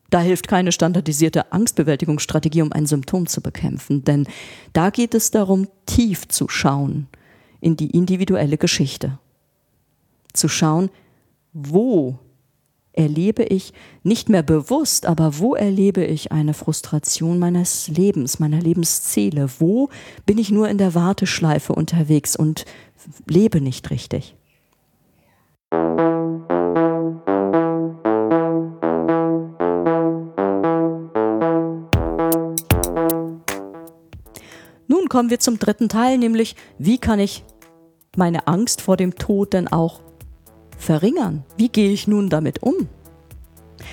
Da 0.09 0.21
hilft 0.21 0.49
keine 0.49 0.73
standardisierte 0.73 1.53
Angstbewältigungsstrategie, 1.53 2.63
um 2.63 2.73
ein 2.73 2.87
Symptom 2.87 3.27
zu 3.27 3.43
bekämpfen, 3.43 4.05
denn 4.05 4.27
da 4.73 4.89
geht 4.89 5.13
es 5.13 5.31
darum, 5.31 5.69
tief 5.85 6.29
zu 6.29 6.49
schauen 6.49 7.09
in 7.61 7.77
die 7.77 7.91
individuelle 7.91 8.57
Geschichte. 8.57 9.19
Zu 10.33 10.49
schauen, 10.49 10.89
wo 11.53 12.19
erlebe 12.93 13.43
ich 13.43 13.73
nicht 14.03 14.29
mehr 14.29 14.43
bewusst, 14.43 15.07
aber 15.07 15.39
wo 15.39 15.55
erlebe 15.55 16.05
ich 16.05 16.33
eine 16.33 16.55
Frustration 16.55 17.39
meines 17.39 17.89
Lebens, 17.89 18.39
meiner 18.39 18.61
Lebensziele? 18.61 19.49
Wo 19.59 19.89
bin 20.27 20.39
ich 20.39 20.51
nur 20.51 20.69
in 20.69 20.79
der 20.79 20.95
Warteschleife 20.95 21.75
unterwegs 21.75 22.37
und 22.37 22.65
lebe 23.27 23.61
nicht 23.61 23.91
richtig? 23.91 24.37
kommen 35.13 35.29
wir 35.29 35.41
zum 35.41 35.59
dritten 35.59 35.91
Teil, 35.91 36.17
nämlich 36.17 36.57
wie 36.79 36.97
kann 36.97 37.21
ich 37.21 37.45
meine 38.17 38.47
Angst 38.47 38.81
vor 38.81 38.97
dem 38.97 39.15
Tod 39.15 39.53
denn 39.53 39.69
auch 39.69 40.01
verringern? 40.79 41.45
Wie 41.57 41.69
gehe 41.69 41.91
ich 41.91 42.07
nun 42.07 42.29
damit 42.29 42.63
um? 42.63 42.89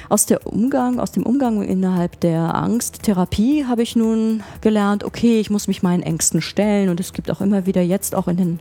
Aus, 0.08 0.26
der 0.26 0.46
Umgang, 0.46 1.00
aus 1.00 1.12
dem 1.12 1.24
Umgang 1.24 1.62
innerhalb 1.63 2.20
der 2.20 2.56
Angsttherapie 2.56 3.65
habe 3.65 3.82
ich 3.82 3.96
nun 3.96 4.44
gelernt, 4.62 5.04
okay, 5.04 5.39
ich 5.39 5.50
muss 5.50 5.68
mich 5.68 5.84
meinen 5.84 6.04
Ängsten 6.04 6.42
stellen 6.42 6.89
und 6.89 7.00
es 7.00 7.13
gibt 7.13 7.30
auch 7.32 7.42
immer 7.42 7.65
wieder 7.65 7.82
jetzt 7.82 8.15
auch 8.15 8.28
in 8.28 8.38
den, 8.38 8.60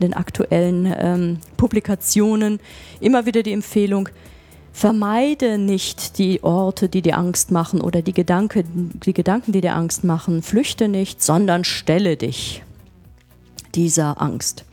den 0.00 0.14
aktuellen 0.14 0.92
ähm, 0.98 1.38
Publikationen 1.56 2.60
immer 3.00 3.26
wieder 3.26 3.42
die 3.42 3.52
Empfehlung, 3.52 4.08
Vermeide 4.72 5.58
nicht 5.58 6.18
die 6.18 6.42
Orte, 6.44 6.88
die 6.88 7.02
dir 7.02 7.18
Angst 7.18 7.50
machen 7.50 7.80
oder 7.80 8.02
die, 8.02 8.12
Gedanke, 8.12 8.64
die 8.64 9.12
Gedanken, 9.12 9.52
die 9.52 9.60
dir 9.60 9.74
Angst 9.74 10.04
machen. 10.04 10.42
Flüchte 10.42 10.88
nicht, 10.88 11.22
sondern 11.22 11.64
stelle 11.64 12.16
dich 12.16 12.62
dieser 13.74 14.22
Angst. 14.22 14.64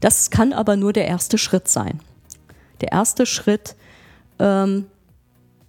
Das 0.00 0.30
kann 0.30 0.52
aber 0.52 0.76
nur 0.76 0.92
der 0.92 1.06
erste 1.06 1.36
Schritt 1.36 1.68
sein. 1.68 2.00
Der 2.80 2.92
erste 2.92 3.26
Schritt 3.26 3.76
ähm, 4.38 4.86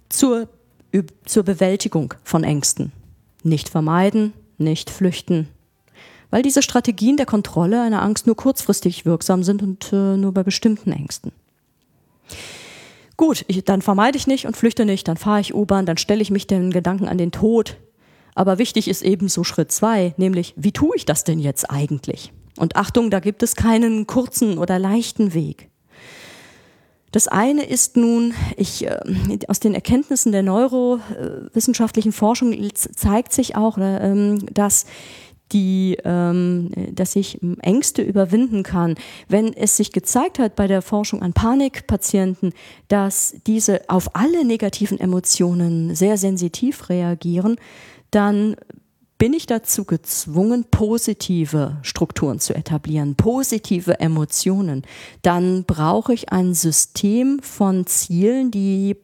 zur, 0.08 0.48
zur 1.24 1.42
Bewältigung 1.42 2.14
von 2.24 2.44
Ängsten. 2.44 2.92
Nicht 3.42 3.68
vermeiden, 3.68 4.32
nicht 4.58 4.90
flüchten. 4.90 5.48
Weil 6.30 6.42
diese 6.42 6.62
Strategien 6.62 7.16
der 7.16 7.26
Kontrolle 7.26 7.82
einer 7.82 8.02
Angst 8.02 8.26
nur 8.26 8.36
kurzfristig 8.36 9.04
wirksam 9.04 9.42
sind 9.42 9.62
und 9.62 9.92
äh, 9.92 10.16
nur 10.16 10.32
bei 10.32 10.42
bestimmten 10.42 10.92
Ängsten. 10.92 11.32
Gut, 13.18 13.44
ich, 13.48 13.64
dann 13.64 13.82
vermeide 13.82 14.16
ich 14.16 14.26
nicht 14.26 14.46
und 14.46 14.56
flüchte 14.56 14.84
nicht, 14.84 15.06
dann 15.06 15.16
fahre 15.16 15.40
ich 15.40 15.54
U-Bahn, 15.54 15.86
dann 15.86 15.98
stelle 15.98 16.22
ich 16.22 16.30
mich 16.30 16.46
den 16.46 16.70
Gedanken 16.70 17.06
an 17.06 17.18
den 17.18 17.32
Tod. 17.32 17.76
Aber 18.34 18.58
wichtig 18.58 18.88
ist 18.88 19.02
eben 19.02 19.28
so 19.28 19.44
Schritt 19.44 19.70
zwei, 19.70 20.14
nämlich 20.16 20.54
wie 20.56 20.72
tue 20.72 20.96
ich 20.96 21.04
das 21.04 21.24
denn 21.24 21.38
jetzt 21.38 21.70
eigentlich? 21.70 22.32
Und 22.56 22.76
Achtung, 22.76 23.10
da 23.10 23.20
gibt 23.20 23.42
es 23.42 23.54
keinen 23.54 24.06
kurzen 24.06 24.58
oder 24.58 24.78
leichten 24.78 25.34
Weg. 25.34 25.68
Das 27.12 27.28
eine 27.28 27.64
ist 27.64 27.96
nun, 27.96 28.34
ich, 28.56 28.86
äh, 28.86 28.98
aus 29.46 29.60
den 29.60 29.74
Erkenntnissen 29.74 30.32
der 30.32 30.42
neurowissenschaftlichen 30.42 32.12
Forschung 32.12 32.56
zeigt 32.74 33.32
sich 33.32 33.54
auch, 33.54 33.78
äh, 33.78 34.38
dass 34.50 34.86
die, 35.52 35.98
ähm, 36.04 36.70
dass 36.92 37.14
ich 37.14 37.38
Ängste 37.60 38.02
überwinden 38.02 38.62
kann. 38.62 38.94
Wenn 39.28 39.52
es 39.52 39.76
sich 39.76 39.92
gezeigt 39.92 40.38
hat 40.38 40.56
bei 40.56 40.66
der 40.66 40.80
Forschung 40.80 41.20
an 41.20 41.34
Panikpatienten, 41.34 42.52
dass 42.88 43.34
diese 43.46 43.82
auf 43.88 44.16
alle 44.16 44.44
negativen 44.46 44.98
Emotionen 44.98 45.94
sehr 45.94 46.16
sensitiv 46.16 46.88
reagieren, 46.88 47.56
dann 48.10 48.56
bin 49.22 49.34
ich 49.34 49.46
dazu 49.46 49.84
gezwungen, 49.84 50.64
positive 50.68 51.76
Strukturen 51.82 52.40
zu 52.40 52.56
etablieren, 52.56 53.14
positive 53.14 54.00
Emotionen. 54.00 54.82
Dann 55.22 55.62
brauche 55.62 56.12
ich 56.12 56.32
ein 56.32 56.54
System 56.54 57.38
von 57.40 57.86
Zielen, 57.86 58.50
die 58.50 58.96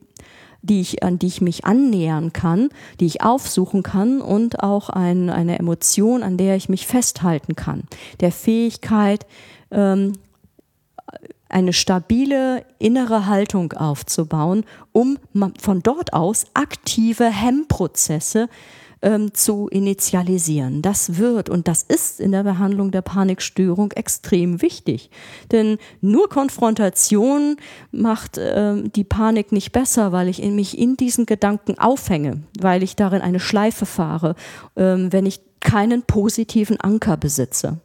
die 0.60 0.80
ich, 0.80 1.04
an 1.04 1.20
die 1.20 1.28
ich 1.28 1.40
mich 1.40 1.66
annähern 1.66 2.32
kann, 2.32 2.70
die 2.98 3.06
ich 3.06 3.22
aufsuchen 3.22 3.84
kann 3.84 4.20
und 4.20 4.60
auch 4.60 4.90
ein, 4.90 5.30
eine 5.30 5.56
Emotion, 5.56 6.24
an 6.24 6.36
der 6.36 6.56
ich 6.56 6.68
mich 6.68 6.88
festhalten 6.88 7.54
kann. 7.54 7.84
Der 8.18 8.32
Fähigkeit, 8.32 9.24
ähm, 9.70 10.14
eine 11.48 11.72
stabile 11.72 12.64
innere 12.80 13.26
Haltung 13.26 13.72
aufzubauen, 13.72 14.64
um 14.90 15.16
von 15.60 15.80
dort 15.80 16.12
aus 16.12 16.46
aktive 16.54 17.26
Hemmprozesse 17.26 18.48
ähm, 19.02 19.34
zu 19.34 19.68
initialisieren. 19.68 20.82
Das 20.82 21.18
wird 21.18 21.48
und 21.48 21.68
das 21.68 21.82
ist 21.82 22.20
in 22.20 22.32
der 22.32 22.42
Behandlung 22.42 22.90
der 22.90 23.02
Panikstörung 23.02 23.92
extrem 23.92 24.62
wichtig. 24.62 25.10
Denn 25.52 25.78
nur 26.00 26.28
Konfrontation 26.28 27.56
macht 27.90 28.38
ähm, 28.38 28.92
die 28.92 29.04
Panik 29.04 29.52
nicht 29.52 29.72
besser, 29.72 30.12
weil 30.12 30.28
ich 30.28 30.42
in 30.42 30.54
mich 30.54 30.78
in 30.78 30.96
diesen 30.96 31.26
Gedanken 31.26 31.78
aufhänge, 31.78 32.42
weil 32.58 32.82
ich 32.82 32.96
darin 32.96 33.22
eine 33.22 33.40
Schleife 33.40 33.86
fahre, 33.86 34.34
ähm, 34.76 35.12
wenn 35.12 35.26
ich 35.26 35.40
keinen 35.60 36.02
positiven 36.02 36.80
Anker 36.80 37.16
besitze. 37.16 37.78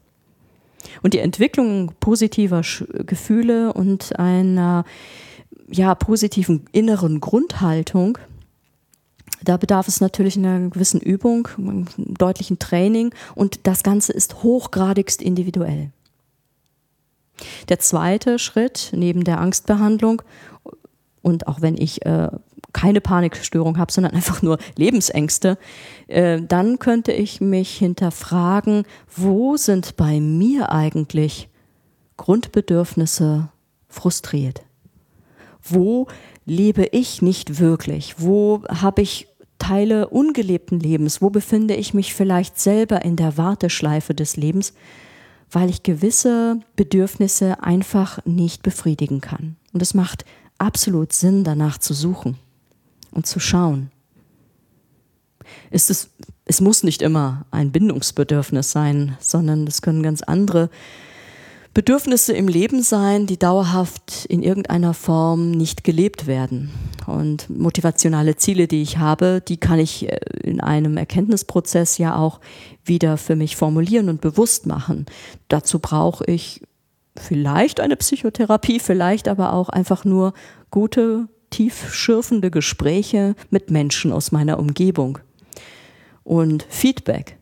Und 1.01 1.13
die 1.13 1.19
Entwicklung 1.19 1.93
positiver 1.99 2.63
Sch 2.63 2.83
Gefühle 3.05 3.73
und 3.73 4.19
einer 4.19 4.83
ja, 5.69 5.95
positiven 5.95 6.65
inneren 6.71 7.19
Grundhaltung 7.19 8.17
da 9.43 9.57
bedarf 9.57 9.87
es 9.87 10.01
natürlich 10.01 10.37
einer 10.37 10.69
gewissen 10.69 10.99
Übung, 10.99 11.47
einem 11.57 11.85
deutlichen 11.97 12.59
Training 12.59 13.13
und 13.35 13.67
das 13.67 13.83
Ganze 13.83 14.13
ist 14.13 14.43
hochgradigst 14.43 15.21
individuell. 15.21 15.91
Der 17.69 17.79
zweite 17.79 18.39
Schritt 18.39 18.91
neben 18.93 19.23
der 19.23 19.39
Angstbehandlung 19.39 20.21
und 21.21 21.47
auch 21.47 21.61
wenn 21.61 21.77
ich 21.77 22.05
äh, 22.05 22.29
keine 22.73 23.01
Panikstörung 23.01 23.77
habe, 23.77 23.91
sondern 23.91 24.13
einfach 24.15 24.41
nur 24.41 24.57
Lebensängste, 24.75 25.57
äh, 26.07 26.41
dann 26.41 26.79
könnte 26.79 27.11
ich 27.11 27.41
mich 27.41 27.77
hinterfragen, 27.77 28.83
wo 29.15 29.57
sind 29.57 29.95
bei 29.95 30.19
mir 30.19 30.71
eigentlich 30.71 31.49
Grundbedürfnisse 32.17 33.49
frustriert? 33.87 34.63
Wo 35.61 36.07
lebe 36.45 36.85
ich 36.91 37.21
nicht 37.21 37.59
wirklich? 37.59 38.15
Wo 38.17 38.63
habe 38.67 39.01
ich 39.01 39.27
Teile 39.63 40.09
ungelebten 40.09 40.79
Lebens? 40.79 41.21
Wo 41.21 41.29
befinde 41.29 41.75
ich 41.75 41.93
mich 41.93 42.13
vielleicht 42.13 42.59
selber 42.59 43.05
in 43.05 43.15
der 43.15 43.37
Warteschleife 43.37 44.13
des 44.13 44.35
Lebens, 44.35 44.73
weil 45.49 45.69
ich 45.69 45.83
gewisse 45.83 46.59
Bedürfnisse 46.75 47.63
einfach 47.63 48.19
nicht 48.25 48.61
befriedigen 48.61 49.21
kann? 49.21 49.55
Und 49.71 49.81
es 49.81 49.93
macht 49.93 50.25
absolut 50.57 51.13
Sinn, 51.13 51.45
danach 51.45 51.77
zu 51.77 51.93
suchen 51.93 52.35
und 53.11 53.25
zu 53.25 53.39
schauen. 53.39 53.89
Ist 55.71 55.89
es, 55.89 56.09
es 56.43 56.59
muss 56.59 56.83
nicht 56.83 57.01
immer 57.01 57.45
ein 57.49 57.71
Bindungsbedürfnis 57.71 58.69
sein, 58.69 59.17
sondern 59.21 59.65
es 59.65 59.81
können 59.81 60.03
ganz 60.03 60.23
andere 60.23 60.69
Bedürfnisse 61.73 62.33
im 62.33 62.49
Leben 62.49 62.83
sein, 62.83 63.27
die 63.27 63.39
dauerhaft 63.39 64.25
in 64.25 64.43
irgendeiner 64.43 64.93
Form 64.93 65.51
nicht 65.51 65.85
gelebt 65.85 66.27
werden. 66.27 66.69
Und 67.07 67.49
motivationale 67.49 68.35
Ziele, 68.35 68.67
die 68.67 68.81
ich 68.81 68.97
habe, 68.97 69.41
die 69.45 69.57
kann 69.57 69.79
ich 69.79 70.09
äh, 70.09 70.19
in 70.43 70.61
einem 70.61 70.97
Erkenntnisprozess 70.97 71.97
ja 71.97 72.15
auch 72.15 72.39
wieder 72.83 73.17
für 73.17 73.35
mich 73.35 73.55
formulieren 73.55 74.09
und 74.09 74.21
bewusst 74.21 74.65
machen. 74.65 75.05
Dazu 75.47 75.79
brauche 75.79 76.25
ich 76.25 76.61
vielleicht 77.17 77.79
eine 77.79 77.95
Psychotherapie, 77.95 78.79
vielleicht 78.79 79.27
aber 79.27 79.53
auch 79.53 79.69
einfach 79.69 80.05
nur 80.05 80.33
gute, 80.71 81.27
tiefschürfende 81.49 82.49
Gespräche 82.49 83.35
mit 83.51 83.69
Menschen 83.69 84.11
aus 84.11 84.31
meiner 84.31 84.57
Umgebung 84.57 85.19
und 86.23 86.65
Feedback 86.69 87.37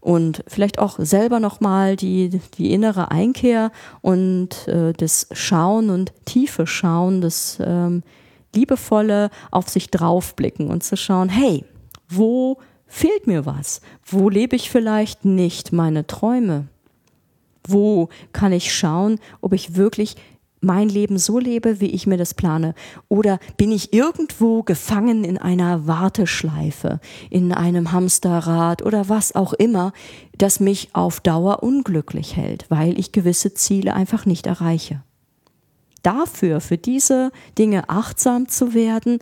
und 0.00 0.42
vielleicht 0.46 0.78
auch 0.78 0.98
selber 0.98 1.40
nochmal 1.40 1.96
die, 1.96 2.40
die 2.56 2.72
innere 2.72 3.10
Einkehr 3.10 3.70
und 4.00 4.66
äh, 4.66 4.94
das 4.94 5.28
Schauen 5.32 5.90
und 5.90 6.12
tiefe 6.24 6.66
Schauen, 6.66 7.20
das 7.20 7.58
ähm, 7.62 8.02
liebevolle 8.54 9.30
auf 9.50 9.68
sich 9.68 9.90
draufblicken 9.90 10.68
und 10.68 10.82
zu 10.82 10.96
schauen, 10.96 11.28
hey, 11.28 11.64
wo 12.08 12.58
fehlt 12.86 13.26
mir 13.26 13.46
was? 13.46 13.80
Wo 14.04 14.28
lebe 14.28 14.56
ich 14.56 14.70
vielleicht 14.70 15.24
nicht 15.24 15.72
meine 15.72 16.06
Träume? 16.06 16.68
Wo 17.66 18.08
kann 18.32 18.52
ich 18.52 18.74
schauen, 18.74 19.20
ob 19.40 19.52
ich 19.52 19.76
wirklich 19.76 20.16
mein 20.60 20.88
Leben 20.88 21.18
so 21.18 21.38
lebe, 21.38 21.80
wie 21.80 21.90
ich 21.90 22.06
mir 22.06 22.16
das 22.16 22.34
plane? 22.34 22.74
Oder 23.08 23.38
bin 23.56 23.72
ich 23.72 23.92
irgendwo 23.92 24.62
gefangen 24.62 25.24
in 25.24 25.38
einer 25.38 25.86
Warteschleife, 25.86 27.00
in 27.30 27.52
einem 27.52 27.92
Hamsterrad 27.92 28.82
oder 28.82 29.08
was 29.08 29.34
auch 29.34 29.52
immer, 29.54 29.92
das 30.36 30.60
mich 30.60 30.90
auf 30.92 31.20
Dauer 31.20 31.62
unglücklich 31.62 32.36
hält, 32.36 32.66
weil 32.68 32.98
ich 32.98 33.12
gewisse 33.12 33.54
Ziele 33.54 33.94
einfach 33.94 34.26
nicht 34.26 34.46
erreiche? 34.46 35.02
Dafür, 36.02 36.60
für 36.60 36.78
diese 36.78 37.30
Dinge 37.58 37.88
achtsam 37.88 38.48
zu 38.48 38.74
werden, 38.74 39.18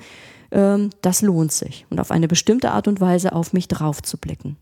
ähm, 0.51 0.91
das 1.03 1.23
lohnt 1.23 1.53
sich 1.53 1.87
und 1.91 2.01
auf 2.01 2.11
eine 2.11 2.29
bestimmte 2.29 2.71
Art 2.73 2.89
und 2.89 3.01
Weise 3.01 3.33
auf 3.33 3.53
mich 3.53 3.69
drauf 3.69 4.03
zu 4.03 4.19
blicken. 4.19 4.57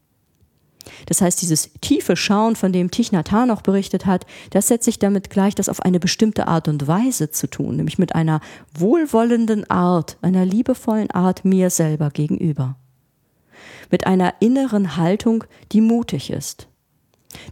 Das 1.07 1.20
heißt, 1.20 1.42
dieses 1.42 1.70
tiefe 1.81 2.16
Schauen, 2.16 2.57
von 2.57 2.72
dem 2.72 2.90
Thich 2.90 3.12
Nhat 3.12 3.33
Hanh 3.33 3.50
auch 3.50 3.62
berichtet 3.62 4.07
hat, 4.07 4.24
das 4.50 4.68
setzt 4.68 4.85
sich 4.85 4.98
damit 4.98 5.31
gleich, 5.31 5.55
das 5.55 5.68
auf 5.68 5.81
eine 5.81 6.00
bestimmte 6.00 6.46
Art 6.46 6.68
und 6.68 6.87
Weise 6.87 7.31
zu 7.31 7.48
tun, 7.48 7.76
nämlich 7.76 7.98
mit 7.98 8.14
einer 8.14 8.40
wohlwollenden 8.79 9.68
Art, 9.70 10.16
einer 10.22 10.44
liebevollen 10.44 11.11
Art 11.11 11.44
mir 11.44 11.70
selber 11.70 12.11
gegenüber. 12.11 12.76
Mit 13.90 14.07
einer 14.07 14.35
inneren 14.40 14.96
Haltung, 14.96 15.44
die 15.72 15.81
mutig 15.81 16.31
ist, 16.31 16.68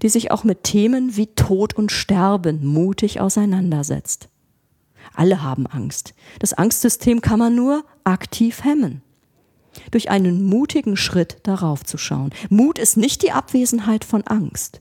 die 0.03 0.09
sich 0.09 0.31
auch 0.31 0.45
mit 0.45 0.65
Themen 0.65 1.17
wie 1.17 1.27
Tod 1.27 1.75
und 1.75 1.93
Sterben 1.93 2.65
mutig 2.65 3.21
auseinandersetzt. 3.21 4.29
Alle 5.15 5.43
haben 5.43 5.67
Angst. 5.67 6.15
Das 6.41 6.53
Angstsystem 6.53 7.21
kann 7.21 7.39
man 7.39 7.55
nur 7.55 7.85
aktiv 8.05 8.65
hemmen 8.65 9.03
durch 9.91 10.09
einen 10.09 10.45
mutigen 10.45 10.97
Schritt 10.97 11.39
darauf 11.43 11.85
zu 11.85 11.99
schauen. 11.99 12.31
Mut 12.49 12.79
ist 12.79 12.97
nicht 12.97 13.23
die 13.23 13.33
Abwesenheit 13.33 14.05
von 14.05 14.23
Angst. 14.23 14.81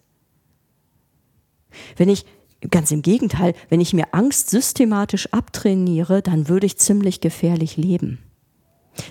Wenn 1.97 2.09
ich 2.09 2.25
Ganz 2.69 2.91
im 2.91 3.01
Gegenteil, 3.01 3.53
wenn 3.69 3.81
ich 3.81 3.93
mir 3.93 4.13
Angst 4.13 4.49
systematisch 4.49 5.31
abtrainiere, 5.33 6.21
dann 6.21 6.47
würde 6.47 6.65
ich 6.65 6.77
ziemlich 6.77 7.19
gefährlich 7.19 7.77
leben. 7.77 8.19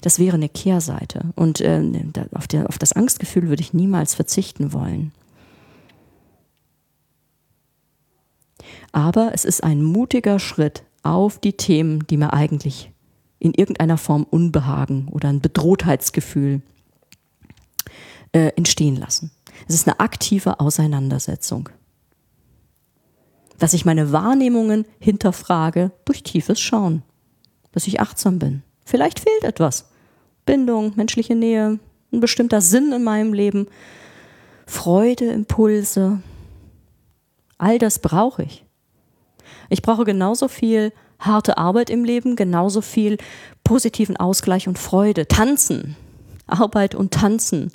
Das 0.01 0.19
wäre 0.19 0.35
eine 0.37 0.49
Kehrseite. 0.49 1.33
Und 1.35 1.61
äh, 1.61 1.83
auf, 2.33 2.47
der, 2.47 2.69
auf 2.69 2.79
das 2.79 2.93
Angstgefühl 2.93 3.49
würde 3.49 3.63
ich 3.63 3.75
niemals 3.75 4.15
verzichten 4.15 4.73
wollen. 4.73 5.13
Aber 8.93 9.33
es 9.35 9.45
ist 9.45 9.63
ein 9.63 9.83
mutiger 9.83 10.39
Schritt 10.39 10.85
auf 11.03 11.39
die 11.39 11.55
Themen, 11.55 12.07
die 12.07 12.17
mir 12.17 12.33
eigentlich 12.33 12.93
in 13.39 13.55
irgendeiner 13.55 13.99
Form 13.99 14.25
Unbehagen 14.29 15.09
oder 15.11 15.29
ein 15.29 15.41
Bedrohtheitsgefühl 15.41 16.63
äh, 18.33 18.53
entstehen 18.57 18.97
lassen. 18.97 19.33
Es 19.69 19.75
ist 19.75 19.89
eine 19.89 20.01
aktive 20.01 20.61
Auseinandersetzung. 20.61 21.69
Dass 23.59 23.75
ich 23.75 23.85
meine 23.85 24.13
Wahrnehmungen 24.13 24.87
hinterfrage 24.99 25.93
durch 26.05 26.23
tiefes 26.23 26.61
Schauen. 26.61 27.03
Dass 27.73 27.87
ich 27.87 28.01
achtsam 28.01 28.39
bin. 28.39 28.63
Vielleicht 28.85 29.21
fehlt 29.21 29.45
etwas. 29.45 29.91
Bindung, 30.45 30.93
menschliche 30.97 31.35
Nähe, 31.35 31.79
ein 32.13 32.21
bestimmter 32.21 32.61
Sinn 32.61 32.93
in 32.93 33.05
meinem 33.05 33.33
Leben, 33.33 33.67
Freude, 34.67 35.27
Impulse. 35.27 36.23
All 37.59 37.79
das 37.79 38.01
brauche 38.01 38.43
ich. 38.45 38.65
Ich 39.73 39.81
brauche 39.81 40.05
genauso 40.05 40.49
viel 40.49 40.93
harte 41.19 41.57
Arbeit 41.57 41.89
im 41.89 42.05
Leben, 42.05 42.37
genauso 42.37 42.83
viel 42.83 43.17
positiven 43.65 44.19
Ausgleich 44.19 44.69
und 44.69 44.79
Freude. 44.79 45.27
Tanzen, 45.27 45.97
Arbeit 46.47 46.95
und 46.95 47.15
Tanzen. 47.15 47.73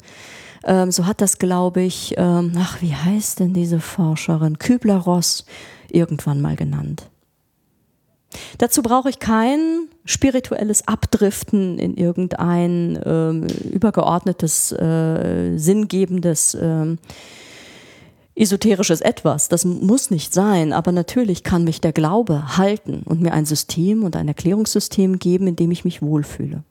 Ähm, 0.63 0.91
so 0.91 1.07
hat 1.07 1.21
das, 1.21 1.39
glaube 1.39 1.81
ich, 1.81 2.13
ähm, 2.17 2.51
ach, 2.59 2.83
wie 2.83 2.93
heißt 2.93 3.39
denn 3.39 3.53
diese 3.53 3.79
Forscherin? 3.79 4.59
Kübler-Ross 4.59 5.45
irgendwann 5.89 6.39
mal 6.39 6.55
genannt. 6.55 7.09
Dazu 8.59 8.83
brauche 8.83 9.09
ich 9.09 9.17
kein 9.17 9.87
spirituelles 10.05 10.87
Abdriften 10.87 11.79
in 11.79 11.95
irgendein 11.95 12.99
ähm, 13.03 13.47
übergeordnetes, 13.71 14.71
äh, 14.73 15.57
sinngebendes 15.57 16.55
ähm, 16.61 16.99
esoterisches 18.37 19.01
Etwas. 19.01 19.49
Das 19.49 19.65
muss 19.65 20.11
nicht 20.11 20.33
sein, 20.33 20.73
aber 20.73 20.91
natürlich 20.91 21.43
kann 21.43 21.63
mich 21.63 21.81
der 21.81 21.93
Glaube 21.93 22.57
halten 22.57 23.01
und 23.05 23.21
mir 23.21 23.33
ein 23.33 23.45
System 23.45 24.03
und 24.03 24.15
ein 24.15 24.27
Erklärungssystem 24.27 25.19
geben, 25.19 25.47
in 25.47 25.55
dem 25.55 25.71
ich 25.71 25.83
mich 25.83 26.01
wohlfühle. 26.01 26.63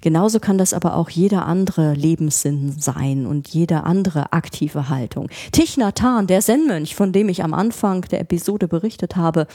Genauso 0.00 0.40
kann 0.40 0.58
das 0.58 0.72
aber 0.72 0.96
auch 0.96 1.10
jeder 1.10 1.46
andere 1.46 1.94
Lebenssinn 1.94 2.74
sein 2.78 3.26
und 3.26 3.48
jede 3.48 3.84
andere 3.84 4.32
aktive 4.32 4.88
Haltung. 4.88 5.28
Thich 5.52 5.76
der 5.76 6.40
Zen-Mönch, 6.40 6.94
von 6.94 7.12
dem 7.12 7.28
ich 7.28 7.42
am 7.44 7.54
Anfang 7.54 8.02
der 8.02 8.20
Episode 8.20 8.68
berichtet 8.68 9.16
habe, 9.16 9.46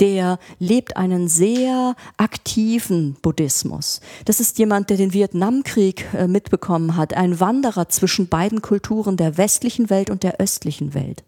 der 0.00 0.38
lebt 0.58 0.96
einen 0.96 1.28
sehr 1.28 1.96
aktiven 2.16 3.16
Buddhismus. 3.20 4.00
Das 4.24 4.40
ist 4.40 4.58
jemand, 4.58 4.90
der 4.90 4.96
den 4.96 5.12
Vietnamkrieg 5.12 6.06
äh, 6.14 6.28
mitbekommen 6.28 6.96
hat, 6.96 7.14
ein 7.14 7.40
Wanderer 7.40 7.88
zwischen 7.88 8.28
beiden 8.28 8.62
Kulturen 8.62 9.16
der 9.16 9.36
westlichen 9.36 9.90
Welt 9.90 10.10
und 10.10 10.22
der 10.22 10.40
östlichen 10.40 10.94
Welt. 10.94 11.24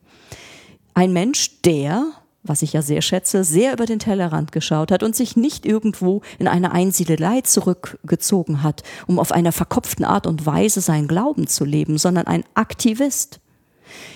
Ein 0.94 1.12
Mensch, 1.12 1.60
der, 1.62 2.12
was 2.42 2.62
ich 2.62 2.72
ja 2.72 2.82
sehr 2.82 3.02
schätze, 3.02 3.44
sehr 3.44 3.72
über 3.72 3.86
den 3.86 3.98
Tellerrand 3.98 4.52
geschaut 4.52 4.90
hat 4.90 5.02
und 5.02 5.16
sich 5.16 5.36
nicht 5.36 5.66
irgendwo 5.66 6.22
in 6.38 6.48
eine 6.48 6.72
Einsiedelei 6.72 7.40
zurückgezogen 7.42 8.62
hat, 8.62 8.82
um 9.06 9.18
auf 9.18 9.32
einer 9.32 9.52
verkopften 9.52 10.04
Art 10.04 10.26
und 10.26 10.46
Weise 10.46 10.80
seinen 10.80 11.08
Glauben 11.08 11.46
zu 11.46 11.64
leben, 11.64 11.98
sondern 11.98 12.26
ein 12.26 12.44
Aktivist 12.54 13.40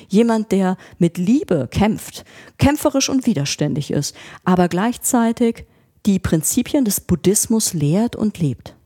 Jemand, 0.09 0.53
der 0.53 0.77
mit 0.99 1.19
Liebe 1.19 1.69
kämpft, 1.71 2.25
kämpferisch 2.59 3.09
und 3.09 3.27
widerständig 3.27 3.91
ist, 3.91 4.15
aber 4.45 4.69
gleichzeitig 4.69 5.67
die 6.07 6.19
Prinzipien 6.19 6.85
des 6.85 7.01
Buddhismus 7.01 7.73
lehrt 7.73 8.17
und 8.17 8.39
lebt. 8.39 8.77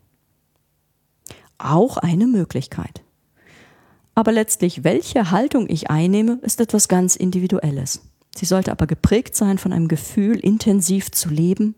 Auch 1.59 1.97
eine 1.97 2.27
Möglichkeit. 2.27 3.03
Aber 4.15 4.33
letztlich, 4.33 4.85
welche 4.85 5.31
Haltung 5.31 5.69
ich 5.69 5.91
einnehme, 5.91 6.39
ist 6.43 6.61
etwas 6.61 6.89
ganz 6.89 7.17
Individuelles. 7.17 8.01
Sie 8.37 8.47
sollte 8.47 8.71
aber 8.71 8.87
geprägt 8.87 9.35
sein 9.35 9.59
von 9.59 9.73
einem 9.73 9.89
Gefühl, 9.89 10.39
intensiv 10.39 11.11
zu 11.11 11.29
leben, 11.29 11.75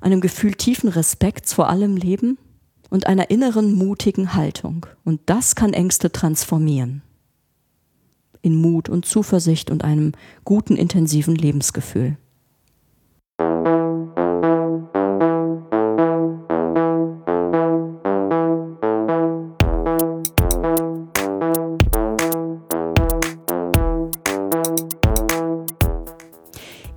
einem 0.00 0.20
Gefühl 0.20 0.54
tiefen 0.54 0.88
Respekts 0.88 1.52
vor 1.52 1.68
allem 1.68 1.96
Leben 1.96 2.38
und 2.90 3.06
einer 3.06 3.30
inneren 3.30 3.74
mutigen 3.74 4.34
Haltung. 4.34 4.86
Und 5.04 5.20
das 5.26 5.54
kann 5.54 5.72
Ängste 5.72 6.10
transformieren 6.10 7.02
in 8.42 8.56
Mut 8.56 8.88
und 8.88 9.04
Zuversicht 9.04 9.70
und 9.70 9.84
einem 9.84 10.12
guten, 10.44 10.76
intensiven 10.76 11.34
Lebensgefühl. 11.34 12.16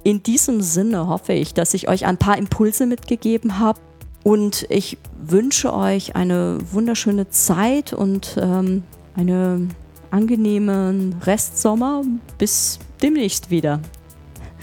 In 0.03 0.23
diesem 0.23 0.61
Sinne 0.61 1.07
hoffe 1.07 1.33
ich, 1.33 1.53
dass 1.53 1.73
ich 1.73 1.87
euch 1.87 2.05
ein 2.05 2.17
paar 2.17 2.37
Impulse 2.37 2.85
mitgegeben 2.85 3.59
habe 3.59 3.79
und 4.23 4.65
ich 4.69 4.97
wünsche 5.17 5.73
euch 5.73 6.15
eine 6.15 6.57
wunderschöne 6.71 7.29
Zeit 7.29 7.93
und 7.93 8.35
ähm, 8.41 8.83
eine 9.15 9.67
angenehmen 10.11 11.15
Restsommer. 11.23 12.03
Bis 12.37 12.79
demnächst 13.01 13.49
wieder. 13.49 13.79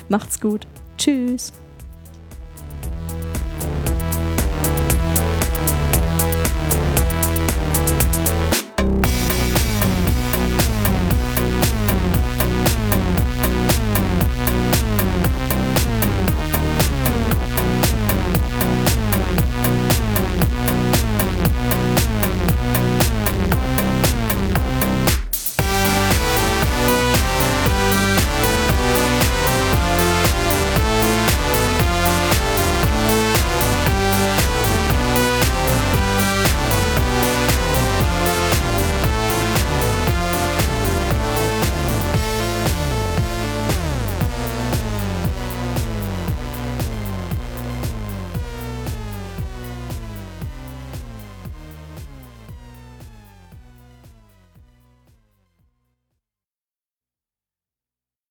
Macht's 0.09 0.41
gut. 0.41 0.67
Tschüss. 0.97 1.53